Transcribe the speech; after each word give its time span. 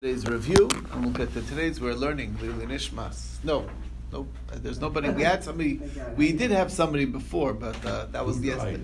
today's 0.00 0.26
review, 0.26 0.68
and 0.92 1.02
we'll 1.02 1.12
get 1.12 1.32
to 1.32 1.42
today's. 1.42 1.80
We're 1.80 1.92
learning 1.92 2.38
Lili 2.40 2.66
Nishmas. 2.66 3.42
No, 3.42 3.68
nope. 4.12 4.28
There's 4.54 4.80
nobody. 4.80 5.10
We 5.10 5.24
had 5.24 5.42
somebody. 5.42 5.80
We 6.16 6.30
did 6.30 6.52
have 6.52 6.70
somebody 6.70 7.04
before, 7.04 7.52
but 7.52 7.84
uh, 7.84 8.06
that 8.12 8.24
was 8.24 8.36
Who 8.36 8.44
yesterday. 8.44 8.76
died? 8.76 8.80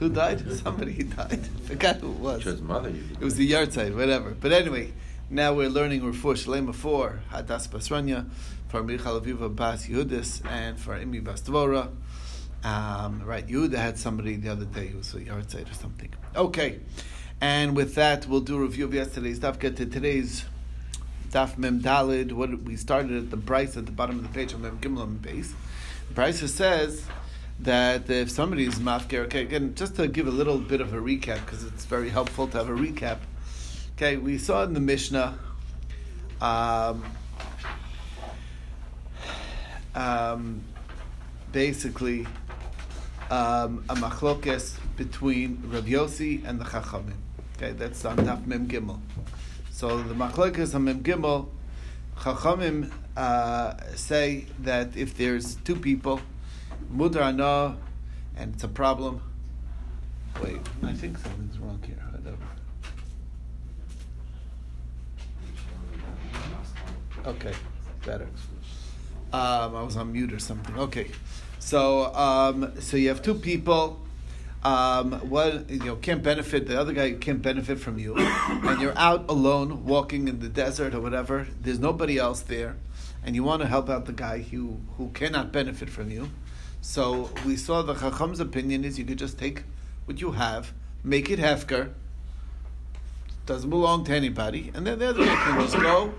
Who 0.00 0.08
died? 0.08 0.40
Who 0.40 0.48
died? 0.48 0.52
Somebody 0.64 1.02
died. 1.04 1.48
I 1.54 1.60
forgot 1.68 1.96
who 1.98 2.10
it 2.10 2.18
was. 2.18 2.42
His 2.42 2.60
mother. 2.60 2.88
It 2.88 3.20
was 3.20 3.36
the 3.36 3.44
yard 3.44 3.72
side, 3.72 3.94
whatever. 3.94 4.32
But 4.32 4.50
anyway, 4.50 4.92
now 5.30 5.54
we're 5.54 5.68
learning 5.68 6.00
Refuah 6.00 6.34
Shalema 6.34 6.74
for 6.74 7.20
Hadas 7.30 7.68
Basranya, 7.68 8.28
for 8.66 8.82
Michal 8.82 9.20
Aviva 9.20 9.54
Bas 9.54 9.86
Yehudis, 9.86 10.44
and 10.50 10.80
for 10.80 10.98
Imi 10.98 11.22
Bas 11.22 11.42
Dvora. 11.42 11.92
Um, 12.64 13.22
right, 13.22 13.46
Yehuda 13.46 13.76
had 13.76 13.98
somebody 13.98 14.34
the 14.34 14.48
other 14.48 14.64
day 14.64 14.88
who 14.88 14.98
was 14.98 15.14
a 15.14 15.22
yard 15.22 15.48
side 15.48 15.70
or 15.70 15.74
something. 15.74 16.12
Okay, 16.34 16.80
and 17.40 17.74
with 17.74 17.94
that, 17.94 18.26
we'll 18.26 18.40
do 18.40 18.56
a 18.56 18.60
review 18.60 18.84
of 18.84 18.94
yesterday's 18.94 19.40
daf. 19.40 19.58
Get 19.58 19.76
to 19.76 19.86
today's 19.86 20.44
daf 21.30 21.56
Mem 21.56 21.80
Dalid. 21.80 22.32
What 22.32 22.50
we 22.62 22.76
started 22.76 23.16
at 23.16 23.30
the 23.30 23.36
brisa 23.36 23.78
at 23.78 23.86
the 23.86 23.92
bottom 23.92 24.16
of 24.18 24.22
the 24.24 24.28
page 24.28 24.52
on 24.52 24.62
Mem 24.62 24.78
Gimel 24.78 25.20
base. 25.22 25.54
brisa 26.12 26.48
says 26.48 27.04
that 27.60 28.10
if 28.10 28.30
somebody 28.30 28.64
is 28.64 28.76
mafker, 28.76 29.24
okay, 29.24 29.42
again, 29.42 29.74
just 29.74 29.96
to 29.96 30.08
give 30.08 30.26
a 30.26 30.30
little 30.30 30.58
bit 30.58 30.80
of 30.80 30.92
a 30.92 30.98
recap, 30.98 31.44
because 31.44 31.64
it's 31.64 31.84
very 31.84 32.08
helpful 32.08 32.46
to 32.48 32.58
have 32.58 32.68
a 32.68 32.72
recap. 32.72 33.18
Okay, 33.96 34.16
we 34.16 34.38
saw 34.38 34.64
in 34.64 34.72
the 34.72 34.80
Mishnah, 34.80 35.38
um, 36.40 37.04
um, 39.94 40.62
basically, 41.52 42.26
um, 43.30 43.84
a 43.88 43.94
machlokes 43.94 44.76
between 44.96 45.62
Rav 45.66 45.84
Yossi 45.84 46.42
and 46.46 46.60
the 46.60 46.64
Chachamim. 46.64 47.12
Okay, 47.62 47.72
that's 47.72 48.02
on 48.06 48.16
Daf 48.16 48.46
Mem 48.46 48.68
Gimel. 48.68 48.98
So 49.70 50.02
the 50.02 50.14
machlokes 50.14 50.74
on 50.74 50.84
Mem 50.84 51.02
Gimel, 51.02 51.48
Chachamim 52.16 52.90
uh, 53.18 53.74
say 53.94 54.46
that 54.60 54.96
if 54.96 55.14
there's 55.18 55.56
two 55.56 55.76
people, 55.76 56.22
Mudar 56.90 57.20
Ana, 57.20 57.76
and 58.34 58.54
it's 58.54 58.64
a 58.64 58.68
problem. 58.68 59.20
Wait, 60.42 60.56
I 60.82 60.94
think 60.94 61.18
something's 61.18 61.58
wrong 61.58 61.78
here. 61.86 61.98
Okay, 67.26 67.52
better. 68.06 68.26
Um, 69.34 69.76
I 69.76 69.82
was 69.82 69.98
on 69.98 70.12
mute 70.12 70.32
or 70.32 70.38
something. 70.38 70.78
Okay, 70.78 71.10
so 71.58 72.06
um, 72.14 72.72
so 72.80 72.96
you 72.96 73.08
have 73.08 73.20
two 73.20 73.34
people. 73.34 74.00
Um, 74.62 75.12
one 75.30 75.64
you 75.70 75.78
know 75.78 75.96
can't 75.96 76.22
benefit. 76.22 76.66
The 76.66 76.78
other 76.78 76.92
guy 76.92 77.12
can't 77.12 77.40
benefit 77.40 77.78
from 77.80 77.98
you, 77.98 78.14
and 78.18 78.80
you're 78.80 78.96
out 78.98 79.30
alone 79.30 79.86
walking 79.86 80.28
in 80.28 80.40
the 80.40 80.50
desert 80.50 80.94
or 80.94 81.00
whatever. 81.00 81.46
There's 81.60 81.78
nobody 81.78 82.18
else 82.18 82.42
there, 82.42 82.76
and 83.24 83.34
you 83.34 83.42
want 83.42 83.62
to 83.62 83.68
help 83.68 83.88
out 83.88 84.04
the 84.04 84.12
guy 84.12 84.42
who 84.42 84.80
who 84.98 85.08
cannot 85.10 85.50
benefit 85.50 85.88
from 85.88 86.10
you. 86.10 86.28
So 86.82 87.30
we 87.46 87.56
saw 87.56 87.80
the 87.80 87.94
Chacham's 87.94 88.38
opinion 88.38 88.84
is 88.84 88.98
you 88.98 89.04
could 89.06 89.18
just 89.18 89.38
take 89.38 89.64
what 90.04 90.20
you 90.20 90.32
have, 90.32 90.72
make 91.02 91.30
it 91.30 91.38
hefker. 91.38 91.92
Doesn't 93.46 93.70
belong 93.70 94.04
to 94.04 94.14
anybody, 94.14 94.70
and 94.74 94.86
then 94.86 94.98
the 94.98 95.08
other 95.08 95.24
guy 95.24 95.34
can 95.36 95.60
just 95.60 95.74
go, 95.74 96.12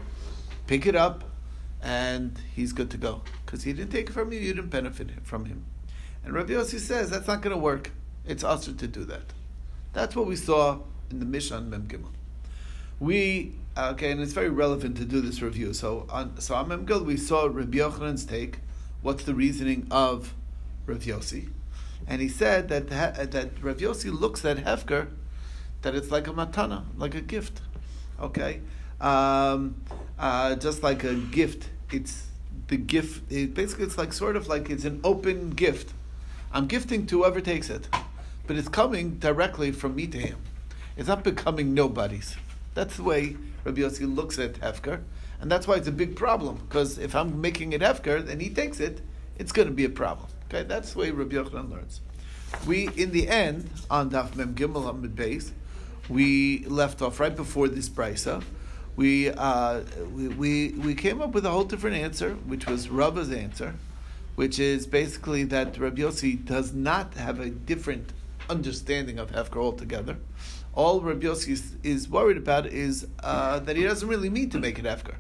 pick 0.66 0.88
it 0.88 0.95
up, 0.95 1.23
and 1.81 2.38
he's 2.56 2.73
good 2.73 2.89
to 2.92 2.97
go 2.97 3.22
because 3.45 3.64
he 3.64 3.73
didn't 3.73 3.92
take 3.92 4.09
it 4.09 4.14
from 4.14 4.34
you. 4.34 4.39
You 4.39 4.56
didn't 4.56 4.72
benefit 4.72 5.09
from 5.23 5.45
him. 5.45 5.66
And 6.23 6.34
Rabbi 6.34 6.53
Yossi 6.53 6.80
says 6.80 7.12
that's 7.12 7.28
not 7.28 7.42
going 7.42 7.56
to 7.56 7.62
work. 7.62 7.92
It's 8.26 8.44
assur 8.44 8.74
to 8.74 8.88
do 8.88 9.04
that. 9.06 9.34
That's 9.94 10.16
what 10.16 10.28
we 10.28 10.36
saw 10.36 10.80
in 11.10 11.20
the 11.20 11.26
Mishnah 11.26 11.62
Mem 11.62 11.88
Gimel. 11.88 12.12
We 13.00 13.54
okay, 13.78 14.12
and 14.12 14.22
it's 14.22 14.34
very 14.34 14.50
relevant 14.50 14.98
to 14.98 15.06
do 15.06 15.22
this 15.22 15.42
review. 15.42 15.74
So 15.74 16.06
on 16.10 16.40
so 16.40 16.56
on 16.56 16.68
Mem 16.68 16.86
we 17.06 17.18
saw 17.18 17.46
Rabbi 17.46 17.78
Yochanan's 17.78 18.26
take. 18.26 18.60
What's 19.02 19.24
the 19.24 19.34
reasoning 19.34 19.88
of 19.90 20.34
Rav 20.86 21.00
Yossi? 21.00 21.50
And 22.08 22.22
he 22.22 22.30
said 22.30 22.70
that 22.70 22.90
that 22.90 23.52
Rav 23.62 23.78
Yossi 23.78 24.12
looks 24.18 24.46
at 24.46 24.58
Hefker 24.58 25.08
that 25.81 25.96
it's 25.96 26.12
like 26.12 26.28
a 26.28 26.31
matana, 26.31 26.84
like 26.98 27.16
a 27.16 27.22
gift. 27.22 27.62
Okay, 28.20 28.62
um, 29.00 29.81
uh, 30.20 30.56
just 30.56 30.84
like 30.84 31.04
a 31.04 31.16
gift. 31.16 31.70
It's 31.92 32.28
the 32.68 32.78
gift. 32.78 33.31
It, 33.31 33.54
basically, 33.54 33.86
it's 33.86 33.98
like 33.98 34.14
sort 34.14 34.36
of 34.36 34.48
like 34.48 34.70
it's 34.70 34.86
an 34.86 35.02
open 35.04 35.52
gift. 35.52 35.94
I'm 36.54 36.68
gifting 36.68 37.06
to 37.08 37.20
whoever 37.20 37.42
takes 37.42 37.70
it, 37.70 37.88
but 38.51 38.57
it's 38.57 38.67
coming 38.67 39.12
directly 39.12 39.72
from 39.72 39.95
me 39.95 40.06
to 40.06 40.17
him. 40.17 40.38
It's 40.97 41.07
not 41.07 41.23
becoming 41.23 41.73
nobody's. 41.73 42.35
That's 42.73 42.97
the 42.97 43.03
way 43.03 43.38
Rabbi 43.63 43.79
Yossi 43.79 44.13
looks 44.13 44.38
at 44.39 44.56
Hefker, 44.56 45.03
and 45.39 45.50
that's 45.50 45.69
why 45.69 45.75
it's 45.75 45.88
a 45.88 45.91
big 45.94 46.17
problem. 46.17 46.57
Because 46.57 46.97
if 46.97 47.16
I'm 47.16 47.39
making 47.39 47.72
it 47.72 47.79
Hefker, 47.79 48.28
and 48.28 48.41
he 48.41 48.50
takes 48.50 48.81
it, 48.81 49.00
it's 49.38 49.53
going 49.53 49.69
to 49.69 49.73
be 49.73 49.85
a 49.85 49.89
problem. 49.89 50.28
Okay, 50.50 50.63
that's 50.63 50.91
the 50.91 51.00
way 51.00 51.12
Rabbi 51.12 51.34
Yochanan 51.34 51.72
learns. 51.72 52.01
We, 52.67 52.89
in 52.89 53.12
the 53.12 53.29
end, 53.29 53.69
on 53.89 54.09
Daf 54.09 54.35
Mem 54.35 54.53
Gimel 54.53 54.89
Amid 54.89 55.16
Base, 55.16 55.53
we 56.09 56.66
left 56.66 57.01
off 57.01 57.22
right 57.22 57.33
before 57.33 57.69
this 57.69 57.88
brisa. 57.88 58.44
We, 58.97 59.29
uh, 59.29 59.83
we, 60.13 60.28
we, 60.28 60.69
we 60.72 60.95
came 60.95 61.22
up 61.22 61.31
with 61.31 61.45
a 61.45 61.51
whole 61.51 61.63
different 61.63 61.95
answer, 61.95 62.33
which 62.33 62.68
was 62.68 62.89
Rabba's 62.89 63.31
answer, 63.31 63.75
which 64.35 64.59
is 64.59 64.88
basically 64.88 65.45
that 65.45 65.78
Rabbi 65.78 66.01
Yossi 66.01 66.44
does 66.44 66.73
not 66.73 67.13
have 67.13 67.39
a 67.39 67.50
different 67.50 68.12
understanding 68.50 69.19
of 69.19 69.31
Hefker 69.31 69.57
altogether. 69.57 70.18
All 70.74 71.02
Rabbi 71.02 71.25
Yossi 71.25 71.50
is, 71.50 71.75
is 71.84 72.09
worried 72.09 72.38
about 72.38 72.66
is 72.66 73.07
uh, 73.24 73.59
that 73.59 73.75
he 73.75 73.84
doesn't 73.84 74.07
really 74.07 74.29
mean 74.29 74.50
to 74.52 74.59
make 74.59 74.79
it 74.79 74.85
Hefker. 74.85 75.16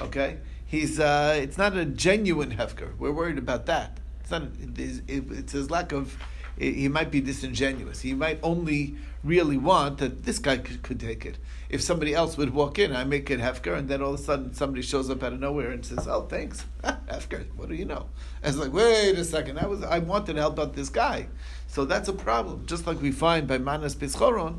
Okay? 0.00 0.38
He's, 0.66 0.98
uh, 0.98 1.38
it's 1.40 1.58
not 1.58 1.76
a 1.76 1.84
genuine 1.84 2.52
Hefker. 2.52 2.96
We're 2.98 3.12
worried 3.12 3.38
about 3.38 3.66
that. 3.66 3.98
It's, 4.20 4.30
not, 4.30 4.44
it's, 4.76 5.52
his 5.52 5.70
lack 5.70 5.92
of 5.92 6.16
he 6.58 6.88
might 6.88 7.10
be 7.10 7.20
disingenuous. 7.20 8.00
He 8.00 8.14
might 8.14 8.38
only 8.42 8.96
really 9.24 9.56
want 9.56 9.98
that 9.98 10.24
this 10.24 10.38
guy 10.38 10.58
could, 10.58 10.82
could 10.82 11.00
take 11.00 11.24
it. 11.24 11.38
If 11.70 11.80
somebody 11.80 12.14
else 12.14 12.36
would 12.36 12.52
walk 12.52 12.78
in, 12.78 12.94
I 12.94 13.04
make 13.04 13.30
it 13.30 13.40
Hefker, 13.40 13.76
and 13.76 13.88
then 13.88 14.02
all 14.02 14.14
of 14.14 14.20
a 14.20 14.22
sudden 14.22 14.52
somebody 14.52 14.82
shows 14.82 15.08
up 15.08 15.22
out 15.22 15.32
of 15.32 15.40
nowhere 15.40 15.70
and 15.70 15.84
says, 15.84 16.06
"Oh, 16.06 16.22
thanks, 16.22 16.64
Hefker. 16.84 17.46
What 17.56 17.68
do 17.68 17.74
you 17.74 17.86
know?" 17.86 18.06
I 18.44 18.48
was 18.48 18.58
like, 18.58 18.72
"Wait 18.72 19.16
a 19.16 19.24
second. 19.24 19.58
I 19.58 19.66
was 19.66 19.82
I 19.82 19.98
wanted 20.00 20.34
to 20.34 20.40
help 20.40 20.58
out 20.58 20.74
this 20.74 20.90
guy." 20.90 21.28
So 21.72 21.86
that's 21.86 22.06
a 22.06 22.12
problem. 22.12 22.66
Just 22.66 22.86
like 22.86 23.00
we 23.00 23.12
find 23.12 23.48
by 23.48 23.56
Manas 23.56 23.94
Pischoron, 23.94 24.58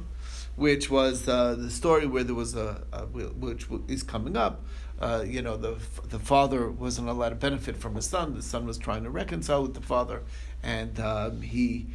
which 0.56 0.90
was 0.90 1.28
uh, 1.28 1.53
the 1.53 1.69
story 1.69 2.07
where 2.07 2.24
there 2.24 2.34
was 2.34 2.56
a, 2.56 2.81
a 2.91 3.06
which 3.06 3.68
is 3.88 4.01
coming 4.01 4.35
up. 4.35 4.63
Uh, 5.00 5.24
you 5.24 5.44
know, 5.44 5.56
the 5.56 5.78
the 6.09 6.18
father 6.18 6.72
wasn't 6.72 7.07
allowed 7.07 7.29
to 7.29 7.35
benefit 7.35 7.78
from 7.78 7.94
his 7.94 8.07
son. 8.07 8.34
The 8.34 8.41
son 8.41 8.66
was 8.66 8.79
trying 8.79 9.03
to 9.03 9.12
reconcile 9.12 9.62
with 9.62 9.75
the 9.75 9.81
father, 9.81 10.24
and 10.63 11.00
um, 11.00 11.44
he 11.44 11.85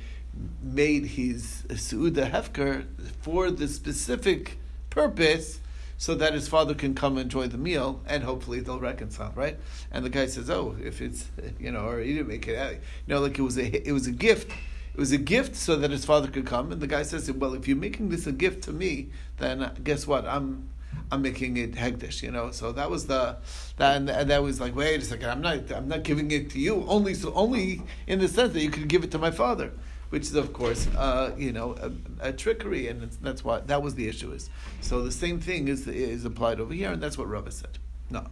made 0.63 1.07
his 1.07 1.65
Suuda 1.67 2.31
Hefker 2.31 2.87
for 3.21 3.51
the 3.51 3.67
specific 3.67 4.57
purpose 4.89 5.59
so 5.97 6.15
that 6.15 6.33
his 6.33 6.47
father 6.47 6.75
can 6.75 6.95
come 6.95 7.19
enjoy 7.19 7.49
the 7.49 7.59
meal 7.59 8.01
and 8.07 8.23
hopefully 8.23 8.61
they'll 8.61 8.79
reconcile, 8.79 9.33
right? 9.35 9.59
And 9.91 10.05
the 10.05 10.11
guy 10.11 10.27
says, 10.27 10.49
"Oh, 10.49 10.77
if 10.81 11.03
it's 11.03 11.27
you 11.59 11.73
know, 11.73 11.89
or 11.89 11.99
he 11.99 12.13
didn't 12.13 12.29
make 12.29 12.47
it, 12.47 12.57
out, 12.57 12.75
you 12.75 12.81
know, 13.09 13.19
like 13.19 13.37
it 13.37 13.43
was 13.43 13.59
a 13.59 13.89
it 13.89 13.91
was 13.91 14.07
a 14.07 14.13
gift." 14.13 14.53
It 14.99 15.03
was 15.03 15.13
a 15.13 15.17
gift 15.17 15.55
so 15.55 15.77
that 15.77 15.93
his 15.93 16.05
father 16.05 16.27
could 16.27 16.45
come, 16.45 16.73
and 16.73 16.81
the 16.81 16.89
guy 16.89 17.05
says, 17.05 17.31
"Well, 17.31 17.55
if 17.55 17.69
you're 17.69 17.77
making 17.77 18.09
this 18.09 18.27
a 18.27 18.33
gift 18.33 18.65
to 18.65 18.73
me, 18.73 19.11
then 19.37 19.71
guess 19.85 20.09
what? 20.09 20.27
I'm 20.27 20.71
I'm 21.13 21.23
making 21.23 21.57
it 21.57 21.77
hekdesh, 21.77 22.21
you 22.21 22.33
know. 22.33 22.51
So 22.51 22.73
that 22.73 22.91
was 22.91 23.07
the 23.07 23.37
that 23.77 23.97
and, 23.97 24.09
that 24.09 24.43
was 24.43 24.61
like, 24.61 24.75
wait 24.75 25.01
a 25.01 25.05
second, 25.05 25.31
I'm 25.31 25.41
not 25.41 25.71
I'm 25.71 25.87
not 25.87 26.03
giving 26.03 26.33
it 26.33 26.51
to 26.51 26.59
you 26.59 26.85
only 26.89 27.15
so 27.15 27.33
only 27.35 27.81
in 28.09 28.19
the 28.19 28.27
sense 28.27 28.55
that 28.55 28.61
you 28.61 28.71
could 28.71 28.89
give 28.89 29.05
it 29.05 29.13
to 29.13 29.21
my 29.21 29.31
father, 29.31 29.71
which 30.09 30.23
is 30.23 30.35
of 30.35 30.53
course 30.53 30.89
uh, 30.97 31.31
you 31.39 31.53
know 31.53 31.77
a, 31.81 32.31
a 32.31 32.33
trickery, 32.33 32.89
and 32.89 33.01
that's 33.23 33.45
why 33.45 33.61
that 33.61 33.81
was 33.81 33.95
the 33.95 34.09
issue 34.09 34.33
is. 34.33 34.51
So 34.81 35.05
the 35.05 35.13
same 35.13 35.39
thing 35.39 35.69
is 35.69 35.87
is 35.87 36.25
applied 36.25 36.59
over 36.59 36.75
here, 36.75 36.91
and 36.91 37.01
that's 37.01 37.17
what 37.17 37.29
Rava 37.29 37.53
said. 37.53 37.79
No. 38.11 38.27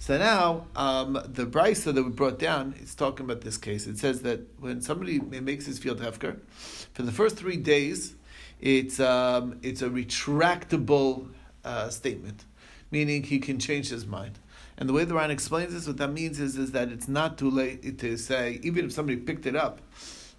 So 0.00 0.16
now 0.16 0.66
um, 0.76 1.14
the 1.14 1.44
brisa 1.44 1.92
that 1.92 2.02
we 2.02 2.10
brought 2.10 2.38
down 2.38 2.74
is 2.80 2.94
talking 2.94 3.24
about 3.24 3.42
this 3.42 3.56
case. 3.56 3.86
It 3.86 3.98
says 3.98 4.22
that 4.22 4.40
when 4.58 4.80
somebody 4.80 5.18
makes 5.20 5.66
his 5.66 5.78
field 5.78 6.00
hefker, 6.00 6.38
for 6.94 7.02
the 7.02 7.12
first 7.12 7.36
three 7.36 7.56
days, 7.56 8.14
it's 8.60 9.00
um, 9.00 9.58
it's 9.62 9.82
a 9.82 9.88
retractable 9.88 11.28
uh, 11.64 11.90
statement, 11.90 12.44
meaning 12.90 13.22
he 13.22 13.38
can 13.38 13.58
change 13.58 13.88
his 13.90 14.06
mind. 14.06 14.38
And 14.78 14.88
the 14.88 14.92
way 14.92 15.04
the 15.04 15.14
Ran 15.14 15.30
explains 15.30 15.74
this, 15.74 15.86
what 15.86 15.96
that 15.96 16.12
means 16.12 16.38
is, 16.38 16.56
is 16.56 16.72
that 16.72 16.88
it's 16.90 17.08
not 17.08 17.36
too 17.36 17.50
late 17.50 17.98
to 17.98 18.16
say, 18.16 18.60
even 18.62 18.84
if 18.84 18.92
somebody 18.92 19.18
picked 19.18 19.44
it 19.46 19.56
up 19.56 19.80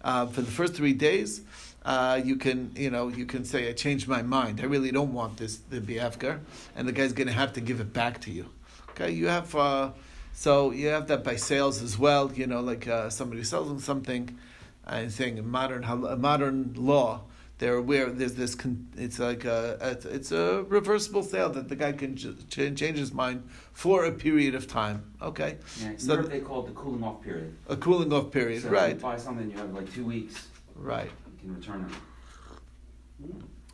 uh, 0.02 0.26
for 0.28 0.42
the 0.42 0.52
first 0.52 0.74
three 0.74 0.94
days, 0.94 1.42
uh, 1.84 2.22
you 2.24 2.38
can, 2.38 2.72
you 2.76 2.90
know, 2.90 3.10
you 3.10 3.26
can 3.26 3.44
say, 3.44 3.68
I 3.68 3.74
changed 3.74 4.08
my 4.08 4.22
mind. 4.22 4.62
I 4.62 4.66
really 4.66 4.92
don't 4.92 5.14
want 5.14 5.38
this 5.38 5.58
to 5.72 5.82
be 5.82 5.96
hefker, 5.96 6.40
and 6.76 6.88
the 6.88 6.94
guy's 6.94 7.12
going 7.12 7.28
to 7.28 7.34
have 7.34 7.54
to 7.54 7.62
give 7.62 7.82
it 7.82 7.92
back 7.92 8.22
to 8.22 8.32
you. 8.32 8.50
Okay, 9.00 9.12
you 9.14 9.28
have, 9.28 9.56
uh, 9.56 9.92
so 10.34 10.72
you 10.72 10.88
have 10.88 11.08
that 11.08 11.24
by 11.24 11.38
sales 11.38 11.82
as 11.82 11.98
well. 11.98 12.32
You 12.34 12.48
know, 12.48 12.60
like 12.60 12.86
uh, 12.88 13.10
somebody 13.10 13.44
sells 13.46 13.70
them 13.70 13.80
something, 13.80 14.38
and 14.86 15.10
saying 15.10 15.38
in 15.38 15.50
modern 15.50 15.86
modern 16.20 16.74
law, 16.76 17.22
they're 17.60 17.76
aware 17.76 18.10
there's 18.10 18.34
this. 18.34 18.56
Con, 18.56 18.88
it's 18.98 19.18
like 19.18 19.46
a 19.46 19.98
it's, 20.06 20.34
a 20.34 20.64
reversible 20.64 21.24
sale 21.24 21.50
that 21.52 21.70
the 21.70 21.78
guy 21.78 21.94
can 21.94 22.18
ch- 22.18 22.36
change 22.50 22.98
his 22.98 23.14
mind 23.14 23.48
for 23.72 24.04
a 24.04 24.12
period 24.12 24.54
of 24.54 24.68
time. 24.68 25.14
Okay, 25.22 25.58
Yeah, 25.82 25.94
So 25.96 26.14
Europe 26.16 26.30
they 26.30 26.42
call 26.42 26.66
it 26.66 26.68
the 26.68 26.74
cooling 26.74 27.04
off 27.04 27.22
period. 27.22 27.56
a 27.70 27.78
cooling 27.78 28.12
off 28.12 28.32
period, 28.32 28.64
so 28.64 28.70
right? 28.70 28.92
If 28.92 28.98
you 28.98 29.02
buy 29.02 29.18
something, 29.18 29.50
you 29.50 29.58
have 29.58 29.74
like 29.74 29.94
two 29.94 30.04
weeks. 30.04 30.48
Right. 30.76 31.10
You 31.32 31.40
can 31.40 31.56
return 31.56 31.86
it. 31.90 31.96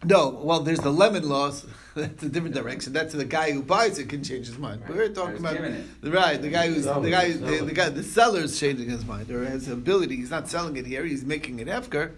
No, 0.06 0.30
well, 0.30 0.60
there's 0.60 0.80
the 0.80 0.92
lemon 0.92 1.28
laws. 1.28 1.66
That's 1.96 2.24
a 2.24 2.30
different 2.30 2.54
direction. 2.54 2.94
That's 2.94 3.14
the 3.14 3.26
guy 3.26 3.52
who 3.52 3.64
buys 3.64 3.98
it 3.98 4.10
can 4.10 4.24
change 4.24 4.48
his 4.48 4.58
mind. 4.58 4.82
Right. 4.82 4.96
We're 4.96 5.10
talking 5.10 5.38
about 5.38 5.58
the 6.02 6.12
right. 6.12 6.40
The 6.40 6.50
guy 6.50 6.68
who's 6.68 6.84
the 6.84 6.94
Seller, 6.94 7.10
guy 7.10 7.32
the, 7.32 7.66
the 7.66 7.74
guy 7.74 7.90
the 7.90 8.04
seller's 8.04 8.60
changing 8.60 8.90
his 8.90 9.06
mind 9.06 9.32
or 9.32 9.46
has 9.46 9.68
ability. 9.68 10.18
He's 10.18 10.30
not 10.30 10.48
selling 10.48 10.76
it 10.76 10.86
here. 10.86 11.06
He's 11.06 11.24
making 11.24 11.60
it 11.60 11.68
after. 11.68 12.14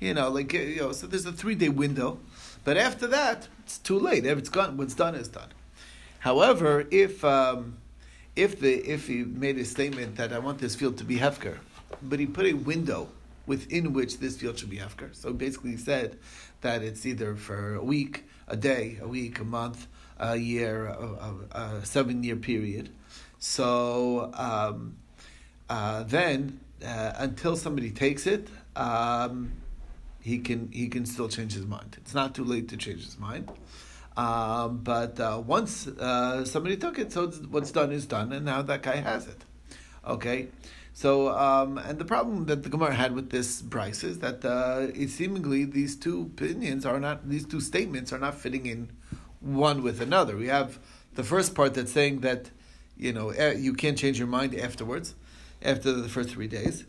You 0.00 0.14
know, 0.14 0.30
like 0.30 0.52
you 0.52 0.76
know. 0.76 0.92
So 0.92 1.06
there's 1.06 1.26
a 1.26 1.32
three 1.32 1.54
day 1.54 1.68
window, 1.68 2.18
but 2.64 2.76
after 2.76 3.06
that, 3.08 3.48
it's 3.64 3.78
too 3.78 3.98
late. 3.98 4.24
If 4.24 4.38
it's 4.38 4.48
gone, 4.48 4.76
what's 4.76 4.94
done 4.94 5.14
is 5.14 5.28
done. 5.28 5.50
However, 6.20 6.86
if 6.90 7.22
um, 7.24 7.76
if 8.34 8.58
the 8.58 8.76
if 8.76 9.06
he 9.06 9.24
made 9.24 9.58
a 9.58 9.64
statement 9.64 10.16
that 10.16 10.32
I 10.32 10.38
want 10.38 10.58
this 10.58 10.74
field 10.74 10.96
to 10.98 11.04
be 11.04 11.18
hefker, 11.18 11.58
but 12.02 12.18
he 12.18 12.26
put 12.26 12.46
a 12.46 12.54
window 12.54 13.08
within 13.46 13.92
which 13.92 14.18
this 14.18 14.36
field 14.36 14.58
should 14.58 14.70
be 14.70 14.78
hefker. 14.78 15.14
So 15.14 15.32
basically, 15.32 15.72
he 15.72 15.76
said 15.76 16.18
that 16.60 16.82
it's 16.82 17.06
either 17.06 17.36
for 17.36 17.74
a 17.74 17.84
week, 17.84 18.24
a 18.46 18.56
day, 18.56 18.98
a 19.00 19.08
week, 19.08 19.38
a 19.38 19.44
month, 19.44 19.86
a 20.18 20.36
year, 20.36 20.86
a, 20.86 21.36
a, 21.52 21.58
a 21.58 21.86
seven 21.86 22.22
year 22.22 22.36
period. 22.36 22.90
So 23.38 24.30
um, 24.34 24.96
uh, 25.68 26.02
then, 26.02 26.60
uh, 26.84 27.12
until 27.16 27.56
somebody 27.56 27.90
takes 27.90 28.26
it, 28.26 28.48
um, 28.76 29.52
he 30.20 30.38
can 30.38 30.70
he 30.72 30.88
can 30.88 31.06
still 31.06 31.28
change 31.28 31.54
his 31.54 31.66
mind. 31.66 31.96
It's 32.00 32.14
not 32.14 32.34
too 32.34 32.44
late 32.44 32.68
to 32.68 32.76
change 32.76 33.04
his 33.04 33.18
mind. 33.18 33.50
Um, 34.16 34.78
but 34.78 35.20
uh, 35.20 35.40
once 35.46 35.86
uh, 35.86 36.44
somebody 36.44 36.76
took 36.76 36.98
it, 36.98 37.12
so 37.12 37.28
what's 37.28 37.70
done 37.70 37.92
is 37.92 38.04
done, 38.06 38.32
and 38.32 38.44
now 38.44 38.62
that 38.62 38.82
guy 38.82 38.96
has 38.96 39.28
it. 39.28 39.44
Okay, 40.04 40.48
so 40.98 41.28
um, 41.28 41.78
and 41.78 41.96
the 41.96 42.04
problem 42.04 42.46
that 42.46 42.64
the 42.64 42.68
Gemara 42.68 42.92
had 42.92 43.14
with 43.14 43.30
this 43.30 43.62
brisa 43.62 44.02
is 44.02 44.18
that 44.18 44.44
uh, 44.44 44.88
it 44.92 45.10
seemingly 45.10 45.64
these 45.64 45.94
two 45.94 46.22
opinions 46.22 46.84
are 46.84 46.98
not 46.98 47.28
these 47.28 47.46
two 47.46 47.60
statements 47.60 48.12
are 48.12 48.18
not 48.18 48.34
fitting 48.34 48.66
in 48.66 48.90
one 49.38 49.84
with 49.84 50.00
another. 50.00 50.36
We 50.36 50.48
have 50.48 50.80
the 51.14 51.22
first 51.22 51.54
part 51.54 51.74
that's 51.74 51.92
saying 51.92 52.22
that 52.22 52.50
you 52.96 53.12
know 53.12 53.28
eh, 53.28 53.52
you 53.52 53.74
can't 53.74 53.96
change 53.96 54.18
your 54.18 54.26
mind 54.26 54.56
afterwards, 54.56 55.14
after 55.62 55.92
the 55.92 56.08
first 56.08 56.30
three 56.30 56.48
days. 56.48 56.84